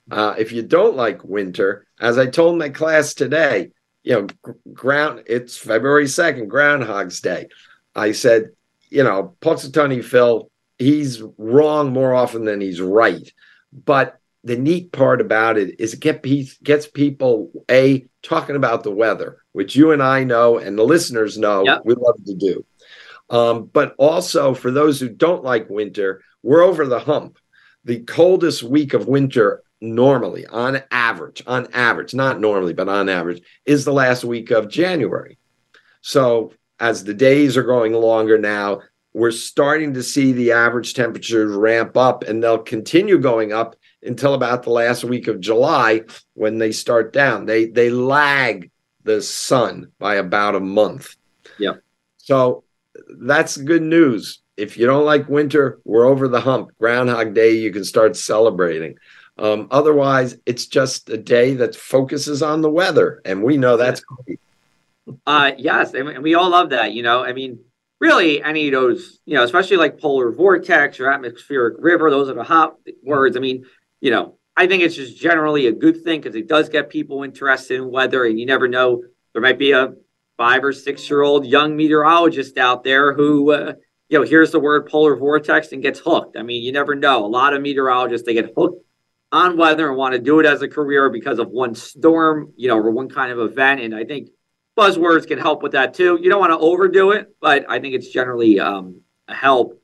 uh, 0.09 0.35
if 0.37 0.51
you 0.51 0.61
don't 0.61 0.95
like 0.95 1.23
winter, 1.23 1.87
as 1.99 2.17
I 2.17 2.27
told 2.27 2.57
my 2.57 2.69
class 2.69 3.13
today, 3.13 3.71
you 4.03 4.13
know, 4.13 4.53
ground 4.73 5.23
it's 5.27 5.57
February 5.57 6.05
2nd, 6.05 6.47
Groundhog's 6.47 7.21
Day. 7.21 7.47
I 7.95 8.13
said, 8.13 8.49
you 8.89 9.03
know, 9.03 9.35
Punxsutawney 9.41 10.03
Phil, 10.03 10.49
he's 10.77 11.21
wrong 11.37 11.93
more 11.93 12.13
often 12.13 12.45
than 12.45 12.61
he's 12.61 12.81
right. 12.81 13.31
But 13.71 14.19
the 14.43 14.57
neat 14.57 14.91
part 14.91 15.21
about 15.21 15.57
it 15.57 15.79
is 15.79 15.93
it 15.93 15.99
get, 15.99 16.25
gets 16.63 16.87
people 16.87 17.51
a 17.69 18.05
talking 18.23 18.55
about 18.55 18.83
the 18.83 18.91
weather, 18.91 19.37
which 19.51 19.75
you 19.75 19.91
and 19.91 20.01
I 20.01 20.23
know 20.23 20.57
and 20.57 20.77
the 20.77 20.83
listeners 20.83 21.37
know 21.37 21.63
yep. 21.63 21.81
we 21.85 21.93
love 21.93 22.15
to 22.25 22.33
do. 22.33 22.65
Um, 23.29 23.69
but 23.71 23.95
also 23.97 24.53
for 24.53 24.71
those 24.71 24.99
who 24.99 25.07
don't 25.07 25.43
like 25.43 25.69
winter, 25.69 26.21
we're 26.43 26.63
over 26.63 26.85
the 26.85 26.99
hump. 26.99 27.37
The 27.83 27.99
coldest 27.99 28.63
week 28.63 28.93
of 28.93 29.07
winter 29.07 29.63
normally 29.81 30.45
on 30.45 30.81
average, 30.91 31.43
on 31.47 31.67
average, 31.73 32.13
not 32.13 32.39
normally, 32.39 32.73
but 32.73 32.87
on 32.87 33.09
average, 33.09 33.41
is 33.65 33.83
the 33.83 33.93
last 33.93 34.23
week 34.23 34.51
of 34.51 34.69
January. 34.69 35.37
So 36.01 36.53
as 36.79 37.03
the 37.03 37.13
days 37.13 37.57
are 37.57 37.63
going 37.63 37.93
longer 37.93 38.37
now, 38.37 38.81
we're 39.13 39.31
starting 39.31 39.93
to 39.95 40.03
see 40.03 40.31
the 40.31 40.53
average 40.53 40.93
temperatures 40.93 41.53
ramp 41.53 41.97
up 41.97 42.23
and 42.23 42.41
they'll 42.41 42.59
continue 42.59 43.17
going 43.17 43.51
up 43.51 43.75
until 44.03 44.33
about 44.33 44.63
the 44.63 44.69
last 44.69 45.03
week 45.03 45.27
of 45.27 45.41
July 45.41 46.01
when 46.33 46.59
they 46.59 46.71
start 46.71 47.11
down. 47.11 47.45
They 47.45 47.65
they 47.65 47.89
lag 47.89 48.71
the 49.03 49.21
sun 49.21 49.91
by 49.99 50.15
about 50.15 50.55
a 50.55 50.59
month. 50.59 51.15
Yeah. 51.59 51.73
So 52.17 52.63
that's 53.19 53.57
good 53.57 53.81
news 53.81 54.41
if 54.57 54.77
you 54.77 54.85
don't 54.85 55.05
like 55.05 55.29
winter, 55.29 55.79
we're 55.85 56.05
over 56.05 56.27
the 56.27 56.41
hump. 56.41 56.71
Groundhog 56.79 57.33
Day, 57.33 57.53
you 57.53 57.71
can 57.71 57.83
start 57.83 58.15
celebrating. 58.15 58.95
Um, 59.37 59.67
otherwise, 59.71 60.37
it's 60.45 60.67
just 60.67 61.09
a 61.09 61.17
day 61.17 61.55
that 61.55 61.75
focuses 61.75 62.43
on 62.43 62.61
the 62.61 62.69
weather, 62.69 63.21
and 63.25 63.43
we 63.43 63.57
know 63.57 63.77
that's 63.77 64.01
great. 64.01 64.39
Uh, 65.25 65.51
yes, 65.57 65.93
and 65.93 66.21
we 66.21 66.35
all 66.35 66.49
love 66.49 66.69
that. 66.69 66.93
You 66.93 67.01
know, 67.01 67.23
I 67.23 67.33
mean, 67.33 67.59
really, 67.99 68.43
any 68.43 68.67
of 68.67 68.73
those, 68.73 69.19
you 69.25 69.35
know, 69.35 69.43
especially 69.43 69.77
like 69.77 69.99
polar 69.99 70.31
vortex 70.31 70.99
or 70.99 71.09
atmospheric 71.09 71.75
river, 71.79 72.11
those 72.11 72.29
are 72.29 72.33
the 72.33 72.43
hot 72.43 72.75
words. 73.03 73.35
I 73.35 73.39
mean, 73.39 73.65
you 73.99 74.11
know, 74.11 74.37
I 74.55 74.67
think 74.67 74.83
it's 74.83 74.95
just 74.95 75.17
generally 75.17 75.67
a 75.67 75.71
good 75.71 76.03
thing 76.03 76.21
because 76.21 76.35
it 76.35 76.47
does 76.47 76.69
get 76.69 76.89
people 76.89 77.23
interested 77.23 77.77
in 77.77 77.89
weather, 77.89 78.25
and 78.25 78.39
you 78.39 78.45
never 78.45 78.67
know. 78.67 79.03
There 79.33 79.41
might 79.41 79.57
be 79.57 79.71
a 79.71 79.93
five 80.37 80.63
or 80.63 80.73
six 80.73 81.09
year 81.09 81.21
old 81.21 81.45
young 81.45 81.75
meteorologist 81.75 82.57
out 82.57 82.83
there 82.83 83.13
who 83.13 83.51
uh, 83.51 83.73
you 84.11 84.19
know, 84.19 84.25
here's 84.25 84.51
the 84.51 84.59
word 84.59 84.87
polar 84.87 85.15
vortex 85.15 85.71
and 85.71 85.81
gets 85.81 85.99
hooked. 85.99 86.35
I 86.35 86.43
mean, 86.43 86.61
you 86.61 86.73
never 86.73 86.95
know. 86.95 87.25
A 87.25 87.27
lot 87.27 87.53
of 87.53 87.61
meteorologists 87.61 88.25
they 88.25 88.33
get 88.33 88.51
hooked 88.57 88.83
on 89.31 89.55
weather 89.57 89.87
and 89.87 89.97
want 89.97 90.13
to 90.13 90.19
do 90.19 90.41
it 90.41 90.45
as 90.45 90.61
a 90.61 90.67
career 90.67 91.09
because 91.09 91.39
of 91.39 91.47
one 91.47 91.73
storm, 91.75 92.51
you 92.57 92.67
know, 92.67 92.77
or 92.77 92.91
one 92.91 93.07
kind 93.07 93.31
of 93.31 93.39
event. 93.39 93.79
And 93.79 93.95
I 93.95 94.03
think 94.03 94.27
buzzwords 94.77 95.25
can 95.25 95.39
help 95.39 95.63
with 95.63 95.71
that 95.71 95.93
too. 95.93 96.19
You 96.21 96.29
don't 96.29 96.41
want 96.41 96.51
to 96.51 96.57
overdo 96.57 97.11
it, 97.11 97.33
but 97.39 97.65
I 97.69 97.79
think 97.79 97.95
it's 97.95 98.09
generally 98.09 98.59
um, 98.59 98.99
a 99.29 99.33
help. 99.33 99.81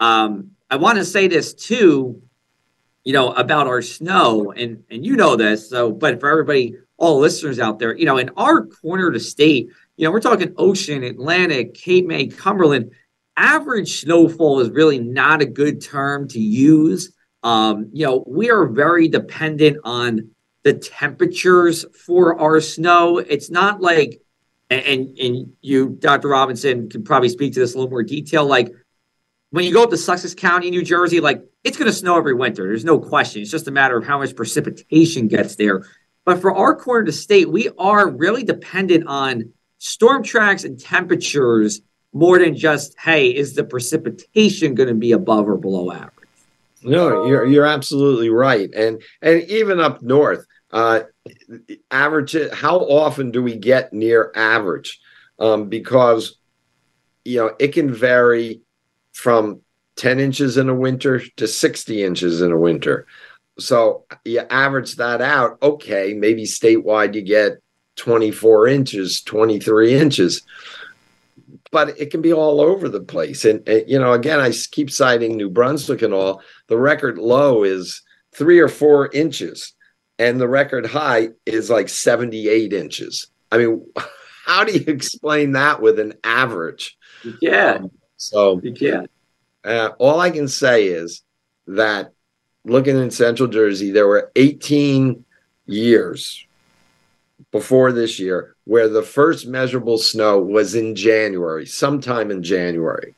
Um, 0.00 0.52
I 0.70 0.76
want 0.76 0.96
to 0.96 1.04
say 1.04 1.28
this 1.28 1.52
too, 1.52 2.22
you 3.04 3.12
know, 3.12 3.32
about 3.32 3.66
our 3.66 3.82
snow, 3.82 4.52
and 4.52 4.84
and 4.90 5.04
you 5.04 5.16
know 5.16 5.36
this. 5.36 5.68
So, 5.68 5.92
but 5.92 6.18
for 6.18 6.30
everybody, 6.30 6.76
all 6.96 7.18
listeners 7.18 7.60
out 7.60 7.78
there, 7.78 7.94
you 7.94 8.06
know, 8.06 8.16
in 8.16 8.30
our 8.38 8.64
corner 8.64 9.08
of 9.08 9.12
the 9.12 9.20
state, 9.20 9.68
you 9.96 10.04
know, 10.04 10.12
we're 10.12 10.20
talking 10.20 10.54
Ocean, 10.56 11.02
Atlantic, 11.02 11.74
Cape 11.74 12.06
May, 12.06 12.26
Cumberland 12.26 12.90
average 13.36 14.00
snowfall 14.00 14.60
is 14.60 14.70
really 14.70 14.98
not 14.98 15.42
a 15.42 15.46
good 15.46 15.80
term 15.80 16.28
to 16.28 16.40
use. 16.40 17.12
Um, 17.42 17.90
you 17.92 18.06
know, 18.06 18.24
we 18.26 18.50
are 18.50 18.66
very 18.66 19.08
dependent 19.08 19.78
on 19.84 20.30
the 20.64 20.74
temperatures 20.74 21.84
for 22.04 22.40
our 22.40 22.60
snow. 22.60 23.18
It's 23.18 23.50
not 23.50 23.80
like, 23.80 24.20
and 24.68 25.16
and 25.16 25.52
you, 25.60 25.90
Dr. 25.90 26.28
Robinson, 26.28 26.88
can 26.88 27.04
probably 27.04 27.28
speak 27.28 27.54
to 27.54 27.60
this 27.60 27.74
a 27.74 27.78
little 27.78 27.90
more 27.90 28.02
detail. 28.02 28.44
Like 28.44 28.72
when 29.50 29.64
you 29.64 29.72
go 29.72 29.84
up 29.84 29.90
to 29.90 29.96
Sussex 29.96 30.34
County, 30.34 30.70
New 30.70 30.82
Jersey, 30.82 31.20
like 31.20 31.44
it's 31.62 31.76
going 31.76 31.90
to 31.90 31.96
snow 31.96 32.16
every 32.16 32.34
winter. 32.34 32.66
There's 32.66 32.84
no 32.84 32.98
question. 32.98 33.42
It's 33.42 33.50
just 33.50 33.68
a 33.68 33.70
matter 33.70 33.96
of 33.96 34.04
how 34.04 34.18
much 34.18 34.34
precipitation 34.34 35.28
gets 35.28 35.54
there. 35.56 35.84
But 36.24 36.40
for 36.40 36.52
our 36.52 36.74
corner 36.74 37.00
of 37.00 37.06
the 37.06 37.12
state, 37.12 37.48
we 37.48 37.70
are 37.78 38.10
really 38.10 38.42
dependent 38.42 39.06
on 39.06 39.52
storm 39.78 40.24
tracks 40.24 40.64
and 40.64 40.78
temperatures 40.78 41.80
more 42.16 42.38
than 42.38 42.56
just 42.56 42.98
hey 42.98 43.28
is 43.28 43.54
the 43.54 43.64
precipitation 43.64 44.74
going 44.74 44.88
to 44.88 44.94
be 44.94 45.12
above 45.12 45.48
or 45.48 45.56
below 45.56 45.92
average? 45.92 46.12
No 46.82 47.26
you're 47.26 47.44
you're 47.44 47.66
absolutely 47.66 48.30
right. 48.30 48.72
And 48.74 49.02
and 49.20 49.42
even 49.42 49.80
up 49.80 50.02
north 50.02 50.46
uh 50.72 51.00
average 51.90 52.34
how 52.52 52.78
often 52.78 53.30
do 53.30 53.42
we 53.42 53.56
get 53.56 53.92
near 53.92 54.32
average? 54.34 54.98
Um 55.38 55.68
because 55.68 56.38
you 57.24 57.38
know 57.38 57.54
it 57.58 57.68
can 57.68 57.92
vary 57.92 58.62
from 59.12 59.60
10 59.96 60.18
inches 60.20 60.56
in 60.56 60.68
a 60.68 60.74
winter 60.74 61.20
to 61.36 61.46
60 61.46 62.02
inches 62.02 62.40
in 62.40 62.52
a 62.52 62.58
winter. 62.58 63.06
So 63.58 64.04
you 64.24 64.40
average 64.40 64.96
that 64.96 65.20
out 65.20 65.58
okay 65.62 66.14
maybe 66.14 66.44
statewide 66.44 67.14
you 67.14 67.22
get 67.22 67.58
24 67.96 68.68
inches, 68.68 69.22
23 69.22 69.94
inches. 69.94 70.42
But 71.76 72.00
it 72.00 72.10
can 72.10 72.22
be 72.22 72.32
all 72.32 72.62
over 72.62 72.88
the 72.88 73.02
place. 73.02 73.44
And, 73.44 73.68
and, 73.68 73.84
you 73.86 73.98
know, 73.98 74.14
again, 74.14 74.40
I 74.40 74.50
keep 74.70 74.90
citing 74.90 75.36
New 75.36 75.50
Brunswick 75.50 76.00
and 76.00 76.14
all. 76.14 76.40
The 76.68 76.78
record 76.78 77.18
low 77.18 77.64
is 77.64 78.00
three 78.32 78.60
or 78.60 78.68
four 78.68 79.10
inches, 79.12 79.74
and 80.18 80.40
the 80.40 80.48
record 80.48 80.86
high 80.86 81.32
is 81.44 81.68
like 81.68 81.90
78 81.90 82.72
inches. 82.72 83.26
I 83.52 83.58
mean, 83.58 83.86
how 84.46 84.64
do 84.64 84.72
you 84.72 84.86
explain 84.86 85.52
that 85.52 85.82
with 85.82 85.98
an 85.98 86.14
average? 86.24 86.96
Yeah. 87.42 87.72
Um, 87.72 87.90
so 88.16 88.58
can. 88.58 89.06
Uh, 89.62 89.90
all 89.98 90.18
I 90.18 90.30
can 90.30 90.48
say 90.48 90.86
is 90.86 91.20
that 91.66 92.14
looking 92.64 92.96
in 92.96 93.10
Central 93.10 93.50
Jersey, 93.50 93.90
there 93.90 94.08
were 94.08 94.32
18 94.34 95.26
years 95.66 96.45
before 97.52 97.92
this 97.92 98.18
year 98.18 98.56
where 98.64 98.88
the 98.88 99.02
first 99.02 99.46
measurable 99.46 99.98
snow 99.98 100.40
was 100.40 100.74
in 100.74 100.94
January, 100.94 101.66
sometime 101.66 102.30
in 102.30 102.42
January. 102.42 103.14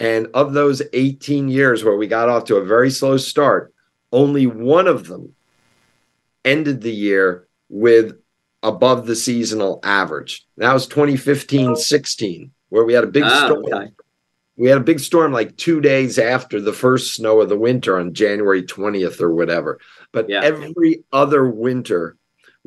And 0.00 0.28
of 0.34 0.52
those 0.52 0.82
18 0.92 1.48
years 1.48 1.82
where 1.82 1.96
we 1.96 2.06
got 2.06 2.28
off 2.28 2.44
to 2.44 2.56
a 2.56 2.64
very 2.64 2.90
slow 2.90 3.16
start, 3.16 3.72
only 4.12 4.46
one 4.46 4.86
of 4.86 5.06
them 5.06 5.34
ended 6.44 6.82
the 6.82 6.92
year 6.92 7.48
with 7.68 8.16
above 8.62 9.06
the 9.06 9.16
seasonal 9.16 9.80
average. 9.82 10.46
That 10.56 10.72
was 10.72 10.86
2015 10.86 11.76
16, 11.76 12.50
where 12.68 12.84
we 12.84 12.92
had 12.92 13.04
a 13.04 13.08
big 13.08 13.24
ah, 13.24 13.46
storm. 13.46 13.64
Okay. 13.72 13.90
We 14.56 14.68
had 14.68 14.78
a 14.78 14.84
big 14.84 15.00
storm 15.00 15.32
like 15.32 15.56
two 15.56 15.80
days 15.80 16.18
after 16.18 16.60
the 16.60 16.72
first 16.72 17.14
snow 17.14 17.40
of 17.40 17.48
the 17.48 17.58
winter 17.58 17.98
on 17.98 18.12
January 18.12 18.64
20th 18.64 19.20
or 19.20 19.32
whatever. 19.32 19.80
But 20.12 20.28
yeah. 20.28 20.42
every 20.42 21.04
other 21.12 21.48
winter 21.48 22.17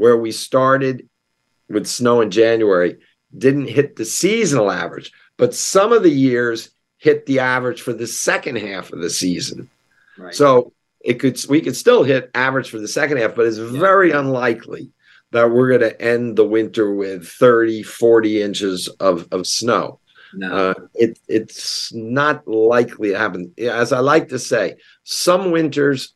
where 0.02 0.18
we 0.18 0.32
started 0.32 1.08
with 1.70 1.86
snow 1.86 2.22
in 2.22 2.32
January 2.32 2.98
didn't 3.38 3.68
hit 3.68 3.96
the 3.96 4.04
seasonal 4.04 4.72
average, 4.72 5.12
but 5.38 5.54
some 5.54 5.94
of 5.94 6.02
the 6.02 6.10
years 6.10 6.72
hit 6.98 7.28
the 7.28 7.38
average 7.38 7.84
for 7.84 7.94
the 7.94 8.08
second 8.08 8.56
half 8.56 8.92
of 8.92 9.00
the 9.00 9.12
season. 9.12 9.70
Right. 10.18 10.34
So 10.34 10.74
it 11.02 11.20
could 11.20 11.40
we 11.50 11.62
could 11.62 11.76
still 11.76 12.04
hit 12.04 12.32
average 12.34 12.72
for 12.72 12.80
the 12.80 12.88
second 12.88 13.18
half, 13.18 13.36
but 13.36 13.46
it's 13.46 13.60
yeah. 13.60 13.80
very 13.80 14.10
unlikely 14.10 14.90
that 15.30 15.52
we're 15.52 15.70
going 15.70 15.82
to 15.82 16.02
end 16.02 16.36
the 16.36 16.48
winter 16.48 16.96
with 16.96 17.28
30, 17.28 17.84
40 17.84 18.42
inches 18.42 18.88
of, 19.00 19.28
of 19.32 19.46
snow. 19.46 20.00
No. 20.34 20.52
Uh, 20.52 20.74
it, 20.96 21.20
it's 21.28 21.94
not 21.94 22.48
likely 22.48 23.10
to 23.10 23.20
happen. 23.20 23.54
As 23.60 23.94
I 23.94 24.00
like 24.00 24.30
to 24.30 24.40
say, 24.40 24.78
some 25.04 25.52
winters 25.52 26.16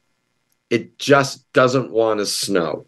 it 0.69 0.97
just 0.97 1.51
doesn't 1.53 1.91
want 1.91 2.19
to 2.19 2.25
snow. 2.25 2.87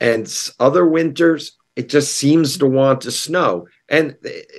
And 0.00 0.32
other 0.60 0.86
winters, 0.86 1.56
it 1.76 1.88
just 1.88 2.16
seems 2.16 2.58
to 2.58 2.66
want 2.66 3.02
to 3.02 3.10
snow. 3.10 3.66
And 3.88 4.16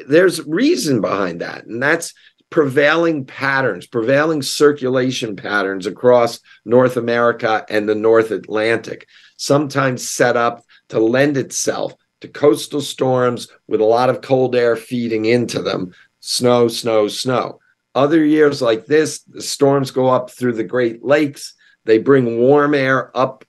there's 0.08 0.46
reason 0.46 1.02
behind 1.02 1.42
that. 1.42 1.66
And 1.66 1.82
that's 1.82 2.14
prevailing 2.50 3.26
patterns, 3.26 3.86
prevailing 3.86 4.42
circulation 4.42 5.36
patterns 5.36 5.86
across 5.86 6.40
North 6.66 6.98
America 6.98 7.66
and 7.70 7.88
the 7.88 7.96
North 7.96 8.32
Atlantic, 8.32 9.08
sometimes 9.38 10.08
set 10.08 10.36
up 10.36 10.64
to 10.90 11.00
lend 11.00 11.38
itself 11.38 11.94
to 12.22 12.28
coastal 12.28 12.82
storms 12.82 13.48
with 13.68 13.82
a 13.82 13.86
lot 13.86 14.10
of 14.10 14.22
cold 14.22 14.56
air 14.56 14.76
feeding 14.76 15.26
into 15.26 15.62
them 15.62 15.94
snow, 16.22 16.68
snow, 16.68 17.08
snow. 17.08 17.60
Other 17.96 18.24
years 18.24 18.62
like 18.62 18.86
this, 18.86 19.20
the 19.24 19.42
storms 19.42 19.92
go 19.92 20.08
up 20.08 20.30
through 20.30 20.54
the 20.54 20.64
Great 20.64 21.04
Lakes. 21.04 21.54
They 21.86 21.98
bring 21.98 22.40
warm 22.40 22.74
air 22.74 23.16
up 23.18 23.46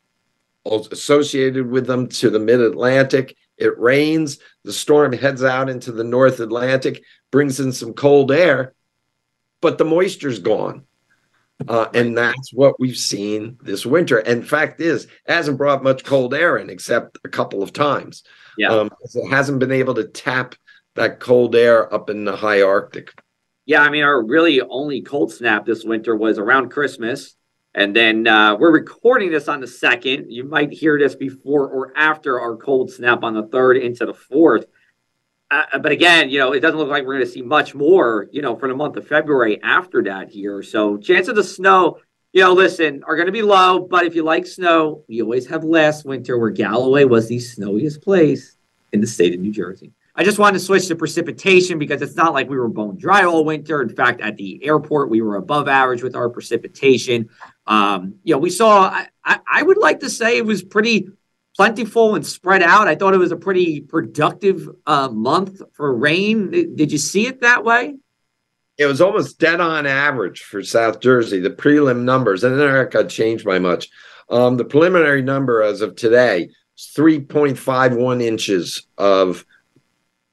associated 0.67 1.71
with 1.71 1.87
them 1.87 2.09
to 2.09 2.31
the 2.31 2.39
mid 2.39 2.61
Atlantic. 2.61 3.37
It 3.57 3.79
rains. 3.79 4.39
The 4.65 4.73
storm 4.73 5.13
heads 5.13 5.43
out 5.43 5.69
into 5.69 5.93
the 5.93 6.05
North 6.05 6.41
Atlantic, 6.41 7.03
brings 7.31 7.61
in 7.61 7.73
some 7.73 7.93
cold 7.93 8.33
air, 8.33 8.75
but 9.61 9.79
the 9.79 9.85
moisture's 9.85 10.39
gone. 10.39 10.85
Uh, 11.69 11.89
and 11.93 12.17
that's 12.17 12.53
what 12.55 12.81
we've 12.81 12.97
seen 12.97 13.59
this 13.63 13.85
winter. 13.85 14.19
And 14.19 14.49
fact 14.49 14.81
is, 14.81 15.05
it 15.05 15.11
hasn't 15.27 15.59
brought 15.59 15.83
much 15.83 16.05
cold 16.05 16.33
air 16.33 16.57
in 16.57 16.71
except 16.71 17.19
a 17.23 17.29
couple 17.29 17.63
of 17.63 17.73
times. 17.73 18.23
Yeah. 18.57 18.71
Um, 18.71 18.91
it 19.15 19.29
hasn't 19.29 19.59
been 19.59 19.73
able 19.73 19.95
to 19.95 20.05
tap 20.05 20.55
that 20.95 21.21
cold 21.21 21.55
air 21.55 21.93
up 21.93 22.09
in 22.09 22.25
the 22.25 22.37
high 22.37 22.63
Arctic. 22.63 23.13
Yeah, 23.67 23.83
I 23.83 23.91
mean, 23.91 24.03
our 24.03 24.23
really 24.23 24.61
only 24.61 25.03
cold 25.03 25.33
snap 25.33 25.67
this 25.67 25.85
winter 25.85 26.17
was 26.17 26.39
around 26.39 26.71
Christmas. 26.71 27.37
And 27.75 27.95
then 27.95 28.27
uh, 28.27 28.57
we're 28.57 28.73
recording 28.73 29.31
this 29.31 29.47
on 29.47 29.61
the 29.61 29.67
second. 29.67 30.31
You 30.31 30.45
might 30.45 30.73
hear 30.73 30.99
this 30.99 31.15
before 31.15 31.69
or 31.69 31.93
after 31.97 32.41
our 32.41 32.57
cold 32.57 32.91
snap 32.91 33.23
on 33.23 33.35
the 33.35 33.47
third 33.47 33.77
into 33.77 34.07
the 34.07 34.15
fourth. 34.15 34.67
Uh, 35.53 35.79
but 35.79 35.93
again, 35.93 36.31
you 36.31 36.39
know, 36.39 36.53
it 36.53 36.61
doesn't 36.61 36.79
look 36.79 36.89
like 36.89 37.05
we're 37.05 37.15
going 37.15 37.27
to 37.27 37.33
see 37.33 37.43
much 37.43 37.75
more, 37.75 38.29
you 38.33 38.43
know, 38.43 38.57
for 38.57 38.69
the 38.69 38.75
month 38.75 38.97
of 38.97 39.07
February 39.07 39.61
after 39.63 40.03
that 40.03 40.31
here. 40.31 40.63
So 40.63 40.97
chances 40.97 41.37
of 41.37 41.45
snow, 41.45 41.99
you 42.33 42.43
know, 42.43 42.53
listen, 42.53 43.03
are 43.05 43.17
going 43.17 43.27
to 43.27 43.33
be 43.33 43.43
low. 43.43 43.81
But 43.81 44.05
if 44.05 44.15
you 44.15 44.25
like 44.25 44.47
snow, 44.47 45.05
we 45.09 45.23
always 45.23 45.47
have 45.49 45.65
last 45.65 46.05
winter 46.05 46.39
where 46.39 46.51
Galloway 46.51 47.05
was 47.05 47.29
the 47.29 47.39
snowiest 47.39 48.03
place 48.03 48.57
in 48.93 49.01
the 49.01 49.07
state 49.07 49.35
of 49.35 49.41
New 49.41 49.53
Jersey. 49.53 49.93
I 50.17 50.25
just 50.25 50.39
wanted 50.39 50.59
to 50.59 50.65
switch 50.65 50.87
to 50.89 50.97
precipitation 50.97 51.79
because 51.79 52.03
it's 52.03 52.17
not 52.17 52.35
like 52.35 52.51
we 52.51 52.59
were 52.59 52.69
bone 52.69 52.99
dry 52.99 53.25
all 53.25 53.45
winter. 53.45 53.81
In 53.81 53.89
fact, 53.89 54.21
at 54.21 54.37
the 54.37 54.63
airport, 54.63 55.09
we 55.09 55.23
were 55.23 55.37
above 55.37 55.69
average 55.69 56.03
with 56.03 56.15
our 56.15 56.29
precipitation. 56.29 57.29
Um, 57.71 58.17
you 58.25 58.35
know, 58.35 58.39
we 58.39 58.51
saw, 58.51 58.83
I, 58.83 59.07
I, 59.25 59.39
I 59.51 59.63
would 59.63 59.79
like 59.79 60.01
to 60.01 60.11
say 60.11 60.37
it 60.37 60.45
was 60.45 60.61
pretty 60.63 61.09
plentiful 61.57 62.17
and 62.17 62.27
spread 62.27 62.65
out. 62.65 62.89
I 62.89 62.97
thought 62.97 63.15
it 63.15 63.19
was 63.19 63.31
a 63.31 63.37
pretty 63.37 63.81
productive 63.81 64.69
uh, 64.87 65.09
month 65.09 65.63
for 65.75 65.95
rain. 65.95 66.51
Did 66.51 66.91
you 66.91 66.99
see 66.99 67.29
it 67.29 67.43
that 67.43 67.65
way? 67.65 67.95
It 68.77 68.87
was 68.87 69.01
almost 69.01 69.39
dead 69.39 69.61
on 69.61 69.87
average 69.87 70.43
for 70.43 70.65
South 70.65 71.01
Jersey, 71.01 71.39
the 71.39 71.51
prelim 71.51 72.03
numbers, 72.03 72.43
and 72.43 72.59
then 72.59 72.75
it 72.75 72.91
got 72.91 73.09
changed 73.09 73.45
by 73.45 73.61
much. 73.61 73.89
Um, 74.29 74.57
the 74.57 74.65
preliminary 74.65 75.23
number 75.23 75.63
as 75.63 75.81
of 75.81 75.95
today 75.95 76.49
is 76.77 76.93
3.51 76.97 78.21
inches 78.21 78.87
of 78.99 79.45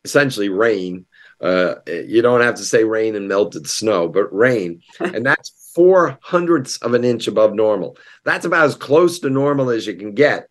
essentially 0.04 0.50
rain. 0.50 1.06
Uh, 1.40 1.76
you 1.86 2.24
don't 2.24 2.42
have 2.42 2.56
to 2.56 2.64
say 2.64 2.84
rain 2.84 3.16
and 3.16 3.28
melted 3.28 3.68
snow, 3.68 4.08
but 4.08 4.34
rain. 4.34 4.82
and 5.00 5.24
that's 5.24 5.52
four 5.78 6.18
hundredths 6.22 6.76
of 6.78 6.94
an 6.94 7.06
inch 7.06 7.28
above 7.30 7.54
normal. 7.54 7.98
That's 8.26 8.46
about 8.46 8.66
as 8.66 8.76
close 8.76 9.20
to 9.20 9.30
normal 9.30 9.70
as 9.70 9.88
you 9.88 9.96
can 9.96 10.14
get 10.14 10.48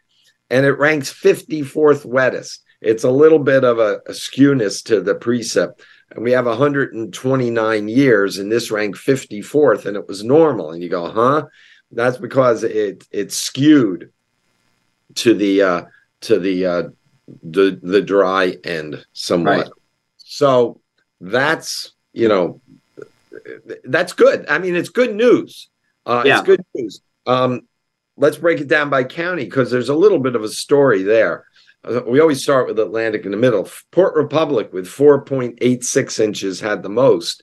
and 0.51 0.67
it 0.67 0.79
ranks 0.79 1.13
54th 1.13 2.05
wettest. 2.05 2.63
It's 2.81 3.05
a 3.05 3.11
little 3.11 3.39
bit 3.39 3.65
of 3.65 3.79
a, 3.79 4.01
a 4.07 4.13
skewness 4.13 4.85
to 4.85 5.01
the 5.01 5.15
precip. 5.15 5.81
And 6.11 6.23
we 6.23 6.33
have 6.33 6.47
129 6.47 7.89
years, 7.89 8.39
and 8.39 8.53
this 8.53 8.71
ranked 8.71 8.99
54th, 8.99 9.87
and 9.87 9.97
it 9.97 10.07
was 10.07 10.23
normal. 10.23 10.71
And 10.71 10.83
you 10.83 10.89
go, 10.89 11.11
huh? 11.11 11.47
That's 11.91 12.19
because 12.19 12.63
it 12.63 13.07
it's 13.11 13.37
skewed 13.37 14.13
to 15.17 15.35
the 15.35 15.63
uh, 15.63 15.83
to 16.23 16.39
the 16.39 16.67
uh, 16.67 16.83
the 17.43 17.79
the 17.83 18.03
dry 18.03 18.57
end 18.65 19.05
somewhat. 19.13 19.59
Right. 19.59 19.69
So 20.19 20.81
that's 21.21 21.93
you 22.13 22.29
know 22.29 22.61
that's 23.85 24.13
good. 24.13 24.47
I 24.49 24.59
mean, 24.59 24.77
it's 24.77 24.89
good 24.89 25.15
news. 25.15 25.69
Uh, 26.05 26.23
yeah. 26.25 26.39
It's 26.39 26.47
good 26.47 26.65
news. 26.75 27.01
Um, 27.27 27.63
let's 28.17 28.37
break 28.37 28.61
it 28.61 28.69
down 28.69 28.91
by 28.91 29.05
county 29.05 29.45
because 29.45 29.71
there's 29.71 29.89
a 29.89 29.95
little 29.95 30.19
bit 30.19 30.37
of 30.37 30.43
a 30.43 30.49
story 30.49 31.03
there. 31.03 31.47
Uh, 31.85 32.01
we 32.07 32.21
always 32.21 32.43
start 32.43 32.67
with 32.67 32.79
Atlantic 32.79 33.25
in 33.25 33.31
the 33.31 33.37
middle. 33.37 33.69
Port 33.91 34.15
Republic 34.15 34.73
with 34.73 34.87
4.86 34.87 36.21
inches 36.21 36.61
had 36.61 36.83
the 36.83 36.89
most, 36.89 37.43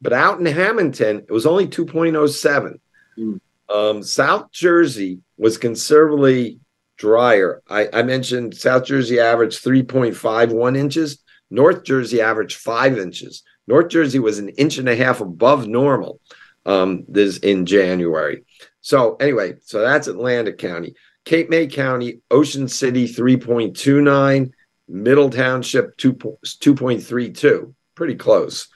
but 0.00 0.12
out 0.12 0.38
in 0.38 0.46
Hamilton, 0.46 1.18
it 1.28 1.32
was 1.32 1.46
only 1.46 1.66
2.07. 1.66 2.78
Mm. 3.18 3.40
Um, 3.68 4.02
South 4.02 4.50
Jersey 4.52 5.20
was 5.36 5.58
considerably 5.58 6.60
drier. 6.96 7.62
I, 7.68 7.88
I 7.92 8.02
mentioned 8.02 8.56
South 8.56 8.84
Jersey 8.84 9.20
averaged 9.20 9.62
3.51 9.62 10.76
inches, 10.76 11.22
North 11.50 11.84
Jersey 11.84 12.20
averaged 12.20 12.56
five 12.56 12.98
inches. 12.98 13.42
North 13.68 13.88
Jersey 13.88 14.18
was 14.18 14.38
an 14.38 14.48
inch 14.50 14.78
and 14.78 14.88
a 14.88 14.96
half 14.96 15.20
above 15.20 15.68
normal 15.68 16.20
um, 16.64 17.04
this 17.06 17.36
in 17.38 17.66
January. 17.66 18.44
So 18.80 19.16
anyway, 19.16 19.56
so 19.62 19.82
that's 19.82 20.08
Atlantic 20.08 20.56
County. 20.56 20.94
Cape 21.26 21.50
May 21.50 21.66
County, 21.66 22.20
Ocean 22.30 22.66
City 22.66 23.06
3.29, 23.06 24.50
Middle 24.88 25.28
Township 25.28 25.94
2, 25.98 26.14
2.32, 26.14 27.74
pretty 27.94 28.14
close. 28.14 28.68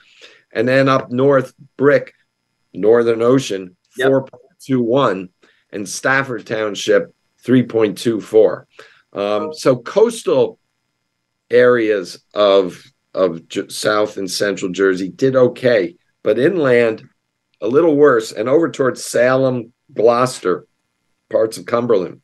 And 0.51 0.67
then 0.67 0.87
up 0.87 1.11
north, 1.11 1.55
Brick, 1.75 2.13
Northern 2.71 3.23
Ocean 3.23 3.75
yep. 3.97 4.11
4.21, 4.11 5.29
and 5.71 5.89
Stafford 5.89 6.45
Township 6.45 7.15
3.24. 7.43 8.65
Um, 9.13 9.53
so 9.55 9.75
coastal 9.77 10.59
areas 11.49 12.23
of 12.35 12.92
of 13.13 13.47
J- 13.47 13.69
South 13.69 14.17
and 14.17 14.29
Central 14.29 14.71
Jersey 14.71 15.09
did 15.09 15.35
okay, 15.35 15.95
but 16.23 16.39
inland 16.39 17.07
a 17.61 17.67
little 17.67 17.95
worse. 17.95 18.31
And 18.31 18.49
over 18.49 18.69
towards 18.69 19.03
Salem, 19.03 19.73
Gloucester, 19.93 20.65
parts 21.29 21.57
of 21.57 21.65
Cumberland. 21.65 22.21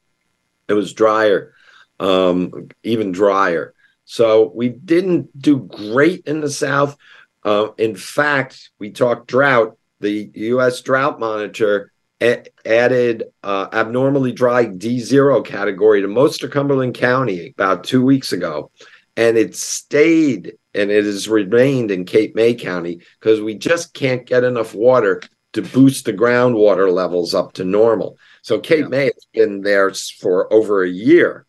It 0.67 0.73
was 0.73 0.93
drier. 0.93 1.53
um, 1.99 2.69
even 2.83 3.11
drier. 3.11 3.73
So 4.05 4.51
we 4.55 4.69
didn't 4.69 5.37
do 5.39 5.57
great 5.57 6.25
in 6.25 6.39
the 6.41 6.49
South. 6.49 6.95
Uh, 7.43 7.69
in 7.77 7.95
fact, 7.95 8.71
we 8.79 8.91
talked 8.91 9.27
drought. 9.27 9.77
The 9.99 10.31
U.S. 10.33 10.81
Drought 10.81 11.19
Monitor 11.19 11.91
added 12.21 13.23
uh, 13.43 13.67
abnormally 13.73 14.31
dry 14.31 14.65
D0 14.65 15.45
category 15.45 16.01
to 16.01 16.07
most 16.07 16.43
of 16.43 16.51
Cumberland 16.51 16.95
County 16.95 17.53
about 17.57 17.83
two 17.83 18.03
weeks 18.03 18.31
ago. 18.31 18.71
And 19.19 19.37
it 19.37 19.53
stayed 19.53 20.53
and 20.73 20.89
it 20.89 21.03
has 21.03 21.27
remained 21.27 21.91
in 21.91 22.05
Cape 22.05 22.35
May 22.35 22.53
County 22.53 23.01
because 23.19 23.41
we 23.41 23.53
just 23.53 23.93
can't 23.93 24.25
get 24.25 24.45
enough 24.45 24.73
water 24.73 25.21
to 25.51 25.61
boost 25.61 26.05
the 26.05 26.13
groundwater 26.13 26.89
levels 26.89 27.33
up 27.33 27.51
to 27.53 27.65
normal. 27.65 28.17
So 28.43 28.59
Cape 28.59 28.83
yeah. 28.83 28.87
May 28.87 29.03
has 29.05 29.27
been 29.33 29.59
there 29.59 29.91
for 29.93 30.51
over 30.53 30.83
a 30.83 30.89
year. 30.89 31.45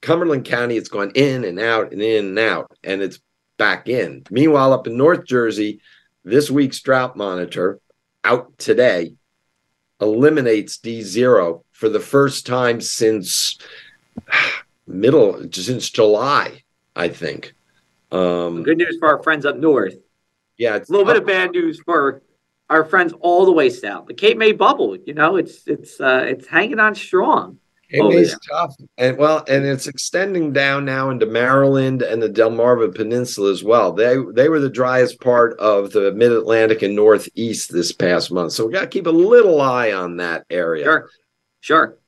Cumberland 0.00 0.44
County, 0.44 0.76
it's 0.76 0.88
gone 0.88 1.12
in 1.14 1.44
and 1.44 1.60
out 1.60 1.92
and 1.92 2.02
in 2.02 2.26
and 2.26 2.38
out, 2.40 2.76
and 2.82 3.00
it's 3.00 3.20
back 3.58 3.88
in. 3.88 4.24
Meanwhile, 4.28 4.72
up 4.72 4.88
in 4.88 4.96
North 4.96 5.24
Jersey, 5.24 5.80
this 6.24 6.50
week's 6.50 6.80
drought 6.80 7.16
monitor 7.16 7.78
out 8.24 8.58
today 8.58 9.14
eliminates 10.00 10.78
D0 10.78 11.62
for 11.70 11.88
the 11.88 12.00
first 12.00 12.44
time 12.44 12.80
since 12.80 13.56
middle, 14.88 15.46
since 15.52 15.88
July, 15.88 16.61
I 16.94 17.08
think. 17.08 17.54
Um, 18.10 18.62
Good 18.62 18.78
news 18.78 18.96
for 18.98 19.08
our 19.08 19.22
friends 19.22 19.46
up 19.46 19.56
north. 19.56 19.94
Yeah, 20.58 20.76
it's 20.76 20.88
a 20.88 20.92
little 20.92 21.06
bit 21.06 21.16
of 21.16 21.26
bad 21.26 21.52
news 21.52 21.80
for 21.80 22.22
our 22.68 22.84
friends 22.84 23.12
all 23.20 23.44
the 23.44 23.52
way 23.52 23.70
south. 23.70 24.06
The 24.06 24.14
Cape 24.14 24.38
May 24.38 24.52
bubble, 24.52 24.96
you 24.96 25.14
know, 25.14 25.36
it's 25.36 25.66
it's 25.66 26.00
uh, 26.00 26.24
it's 26.26 26.46
hanging 26.46 26.78
on 26.78 26.94
strong. 26.94 27.58
Cape 27.90 28.04
May's 28.04 28.36
tough, 28.50 28.74
and 28.96 29.18
well, 29.18 29.44
and 29.48 29.66
it's 29.66 29.86
extending 29.86 30.52
down 30.52 30.84
now 30.86 31.10
into 31.10 31.26
Maryland 31.26 32.00
and 32.00 32.22
the 32.22 32.28
Delmarva 32.28 32.94
Peninsula 32.94 33.50
as 33.50 33.62
well. 33.62 33.92
They 33.92 34.16
they 34.32 34.48
were 34.48 34.60
the 34.60 34.70
driest 34.70 35.20
part 35.20 35.58
of 35.58 35.92
the 35.92 36.12
Mid 36.12 36.32
Atlantic 36.32 36.82
and 36.82 36.96
Northeast 36.96 37.72
this 37.72 37.92
past 37.92 38.32
month, 38.32 38.52
so 38.52 38.66
we 38.66 38.72
got 38.72 38.82
to 38.82 38.86
keep 38.86 39.06
a 39.06 39.10
little 39.10 39.60
eye 39.60 39.92
on 39.92 40.16
that 40.18 40.46
area. 40.48 40.84
Sure, 40.84 41.10
sure. 41.60 41.98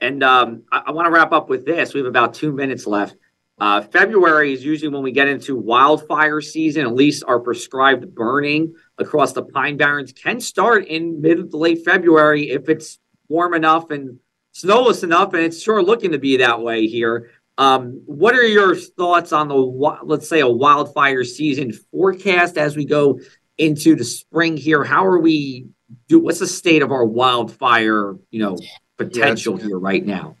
And 0.00 0.22
um, 0.22 0.62
I, 0.72 0.84
I 0.86 0.90
want 0.92 1.06
to 1.06 1.10
wrap 1.10 1.32
up 1.32 1.48
with 1.48 1.66
this. 1.66 1.92
We 1.92 2.00
have 2.00 2.06
about 2.06 2.34
two 2.34 2.52
minutes 2.52 2.86
left. 2.86 3.16
Uh, 3.58 3.80
February 3.80 4.52
is 4.52 4.62
usually 4.62 4.88
when 4.88 5.02
we 5.02 5.12
get 5.12 5.28
into 5.28 5.56
wildfire 5.56 6.40
season. 6.40 6.82
At 6.82 6.94
least 6.94 7.24
our 7.26 7.40
prescribed 7.40 8.14
burning 8.14 8.74
across 8.98 9.32
the 9.32 9.42
Pine 9.42 9.76
Barrens 9.78 10.12
can 10.12 10.40
start 10.40 10.86
in 10.86 11.20
mid 11.22 11.50
to 11.50 11.56
late 11.56 11.84
February 11.84 12.50
if 12.50 12.68
it's 12.68 12.98
warm 13.28 13.54
enough 13.54 13.90
and 13.90 14.18
snowless 14.52 15.02
enough, 15.02 15.32
and 15.32 15.42
it's 15.42 15.62
sure 15.62 15.82
looking 15.82 16.12
to 16.12 16.18
be 16.18 16.38
that 16.38 16.60
way 16.60 16.86
here. 16.86 17.30
Um, 17.58 18.02
what 18.04 18.34
are 18.34 18.46
your 18.46 18.74
thoughts 18.74 19.32
on 19.32 19.48
the 19.48 19.54
let's 19.54 20.28
say 20.28 20.40
a 20.40 20.48
wildfire 20.48 21.24
season 21.24 21.72
forecast 21.90 22.58
as 22.58 22.76
we 22.76 22.84
go 22.84 23.20
into 23.56 23.94
the 23.96 24.04
spring 24.04 24.58
here? 24.58 24.84
How 24.84 25.06
are 25.06 25.18
we 25.18 25.68
do? 26.08 26.20
What's 26.20 26.40
the 26.40 26.46
state 26.46 26.82
of 26.82 26.92
our 26.92 27.06
wildfire 27.06 28.16
you 28.30 28.40
know 28.40 28.58
potential 28.98 29.58
yeah, 29.58 29.66
here 29.66 29.78
right 29.78 30.04
now? 30.04 30.36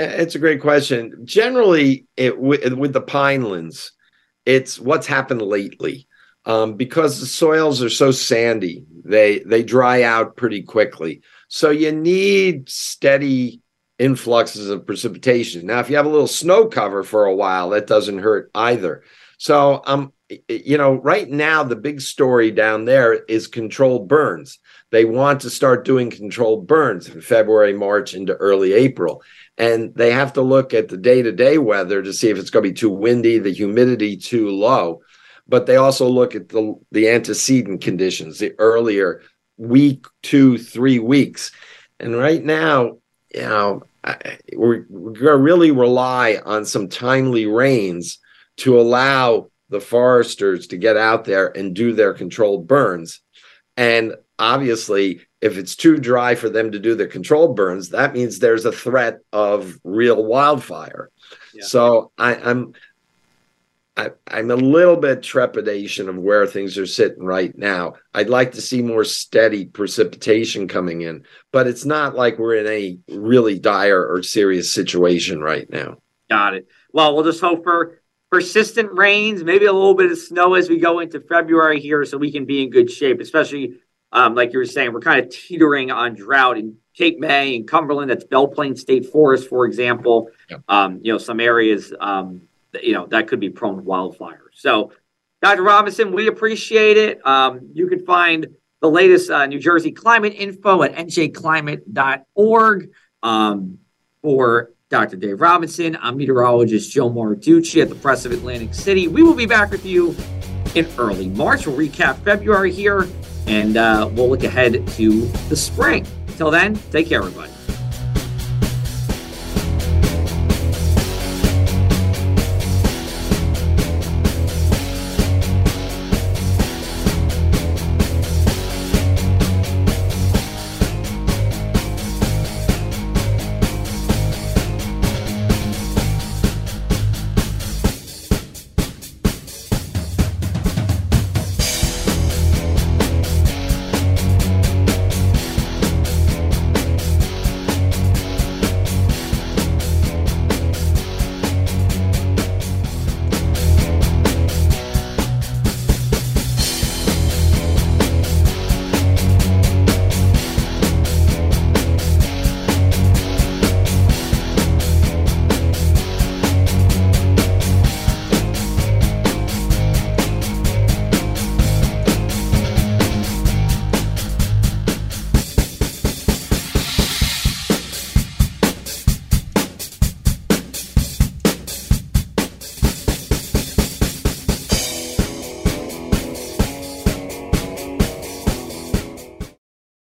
It's 0.00 0.34
a 0.34 0.38
great 0.38 0.60
question. 0.60 1.14
Generally, 1.24 2.06
it 2.16 2.38
with, 2.38 2.72
with 2.72 2.94
the 2.94 3.02
pinelands, 3.02 3.90
it's 4.46 4.80
what's 4.80 5.06
happened 5.06 5.42
lately. 5.42 6.06
Um, 6.46 6.74
because 6.74 7.20
the 7.20 7.26
soils 7.26 7.82
are 7.82 7.90
so 7.90 8.10
sandy, 8.10 8.86
they 9.04 9.40
they 9.40 9.62
dry 9.62 10.02
out 10.02 10.36
pretty 10.36 10.62
quickly. 10.62 11.20
So 11.48 11.68
you 11.68 11.92
need 11.92 12.70
steady 12.70 13.60
influxes 13.98 14.70
of 14.70 14.86
precipitation. 14.86 15.66
Now, 15.66 15.80
if 15.80 15.90
you 15.90 15.96
have 15.96 16.06
a 16.06 16.10
little 16.10 16.26
snow 16.26 16.66
cover 16.66 17.02
for 17.02 17.26
a 17.26 17.34
while, 17.34 17.68
that 17.70 17.86
doesn't 17.86 18.20
hurt 18.20 18.50
either. 18.54 19.02
So, 19.40 19.82
um, 19.86 20.12
you 20.48 20.76
know, 20.76 20.94
right 20.94 21.28
now 21.28 21.64
the 21.64 21.76
big 21.76 22.00
story 22.00 22.50
down 22.50 22.84
there 22.84 23.14
is 23.14 23.46
controlled 23.46 24.06
burns. 24.06 24.58
They 24.90 25.04
want 25.04 25.40
to 25.40 25.50
start 25.50 25.84
doing 25.84 26.10
controlled 26.10 26.66
burns 26.66 27.08
in 27.08 27.20
February, 27.20 27.72
March, 27.72 28.14
into 28.14 28.34
early 28.34 28.72
April 28.74 29.22
and 29.60 29.94
they 29.94 30.10
have 30.10 30.32
to 30.32 30.40
look 30.40 30.72
at 30.72 30.88
the 30.88 30.96
day-to-day 30.96 31.58
weather 31.58 32.02
to 32.02 32.14
see 32.14 32.30
if 32.30 32.38
it's 32.38 32.48
going 32.48 32.64
to 32.64 32.70
be 32.70 32.74
too 32.74 32.88
windy, 32.88 33.38
the 33.38 33.52
humidity 33.52 34.16
too 34.16 34.48
low. 34.48 35.02
But 35.46 35.66
they 35.66 35.76
also 35.76 36.08
look 36.08 36.34
at 36.34 36.48
the 36.48 36.74
the 36.92 37.10
antecedent 37.10 37.82
conditions, 37.82 38.38
the 38.38 38.54
earlier 38.58 39.22
week, 39.58 40.06
two, 40.22 40.56
three 40.56 40.98
weeks. 40.98 41.52
And 41.98 42.16
right 42.16 42.42
now, 42.42 42.98
you 43.34 43.42
know, 43.42 43.82
we're, 44.56 44.86
we're 44.88 45.12
going 45.12 45.24
to 45.24 45.36
really 45.36 45.72
rely 45.72 46.40
on 46.42 46.64
some 46.64 46.88
timely 46.88 47.44
rains 47.44 48.18
to 48.60 48.80
allow 48.80 49.48
the 49.68 49.80
foresters 49.80 50.66
to 50.68 50.76
get 50.76 50.96
out 50.96 51.24
there 51.24 51.56
and 51.56 51.74
do 51.74 51.92
their 51.92 52.12
controlled 52.12 52.66
burns. 52.66 53.20
And 53.76 54.14
obviously, 54.38 55.20
if 55.40 55.56
it's 55.56 55.76
too 55.76 55.96
dry 55.96 56.34
for 56.34 56.50
them 56.50 56.72
to 56.72 56.78
do 56.78 56.94
their 56.94 57.06
controlled 57.06 57.56
burns, 57.56 57.90
that 57.90 58.12
means 58.12 58.38
there's 58.38 58.66
a 58.66 58.72
threat 58.72 59.20
of 59.32 59.78
real 59.84 60.24
wildfire. 60.24 61.10
Yeah. 61.54 61.64
So 61.64 62.12
I, 62.18 62.34
I'm 62.34 62.74
I, 63.96 64.10
am 64.30 64.50
a 64.50 64.56
little 64.56 64.96
bit 64.96 65.22
trepidation 65.22 66.08
of 66.08 66.16
where 66.16 66.46
things 66.46 66.78
are 66.78 66.86
sitting 66.86 67.22
right 67.22 67.56
now. 67.56 67.94
I'd 68.14 68.28
like 68.28 68.52
to 68.52 68.60
see 68.60 68.82
more 68.82 69.04
steady 69.04 69.66
precipitation 69.66 70.68
coming 70.68 71.02
in, 71.02 71.24
but 71.52 71.66
it's 71.66 71.84
not 71.84 72.14
like 72.14 72.38
we're 72.38 72.56
in 72.56 72.66
a 72.66 72.98
really 73.14 73.58
dire 73.58 74.06
or 74.06 74.22
serious 74.22 74.72
situation 74.72 75.40
right 75.40 75.68
now. 75.70 75.98
Got 76.30 76.54
it. 76.54 76.66
Well, 76.92 77.14
we'll 77.14 77.24
just 77.24 77.40
hope 77.40 77.64
for 77.64 78.00
persistent 78.30 78.90
rains, 78.92 79.42
maybe 79.42 79.66
a 79.66 79.72
little 79.72 79.94
bit 79.94 80.10
of 80.10 80.18
snow 80.18 80.54
as 80.54 80.68
we 80.68 80.78
go 80.78 81.00
into 81.00 81.20
February 81.20 81.80
here, 81.80 82.04
so 82.04 82.16
we 82.16 82.30
can 82.30 82.44
be 82.44 82.62
in 82.62 82.70
good 82.70 82.90
shape, 82.90 83.20
especially 83.20 83.74
um, 84.12 84.34
like 84.34 84.52
you 84.52 84.58
were 84.58 84.66
saying, 84.66 84.92
we're 84.92 85.00
kind 85.00 85.24
of 85.24 85.30
teetering 85.30 85.90
on 85.90 86.14
drought 86.14 86.58
in 86.58 86.76
Cape 86.94 87.18
May 87.20 87.56
and 87.56 87.68
Cumberland. 87.68 88.10
That's 88.10 88.24
Belleplain 88.24 88.76
State 88.76 89.06
Forest, 89.06 89.48
for 89.48 89.66
example. 89.66 90.30
Um, 90.68 91.00
you 91.02 91.12
know, 91.12 91.18
some 91.18 91.38
areas, 91.38 91.92
um, 92.00 92.42
you 92.82 92.92
know, 92.92 93.06
that 93.06 93.28
could 93.28 93.40
be 93.40 93.50
prone 93.50 93.76
to 93.76 93.82
wildfire. 93.82 94.50
So, 94.54 94.92
Dr. 95.42 95.62
Robinson, 95.62 96.12
we 96.12 96.26
appreciate 96.26 96.96
it. 96.96 97.24
Um, 97.24 97.70
you 97.72 97.86
can 97.86 98.04
find 98.04 98.48
the 98.80 98.90
latest 98.90 99.30
uh, 99.30 99.46
New 99.46 99.60
Jersey 99.60 99.92
climate 99.92 100.34
info 100.36 100.82
at 100.82 100.94
njclimate.org. 100.94 102.90
Um, 103.22 103.78
for 104.22 104.72
Dr. 104.90 105.16
Dave 105.16 105.40
Robinson, 105.40 105.96
I'm 106.00 106.16
meteorologist 106.16 106.90
Joe 106.90 107.08
Martucci 107.08 107.80
at 107.80 107.88
the 107.88 107.94
Press 107.94 108.24
of 108.24 108.32
Atlantic 108.32 108.74
City. 108.74 109.06
We 109.06 109.22
will 109.22 109.34
be 109.34 109.46
back 109.46 109.70
with 109.70 109.86
you 109.86 110.16
in 110.74 110.84
early 110.98 111.28
March. 111.28 111.64
We'll 111.64 111.76
recap 111.76 112.16
February 112.24 112.72
here 112.72 113.06
and 113.46 113.76
uh, 113.76 114.10
we'll 114.12 114.28
look 114.28 114.42
ahead 114.42 114.84
to 114.88 115.26
the 115.48 115.54
spring. 115.54 116.04
Until 116.26 116.50
then, 116.50 116.74
take 116.90 117.06
care, 117.06 117.20
everybody. 117.20 117.49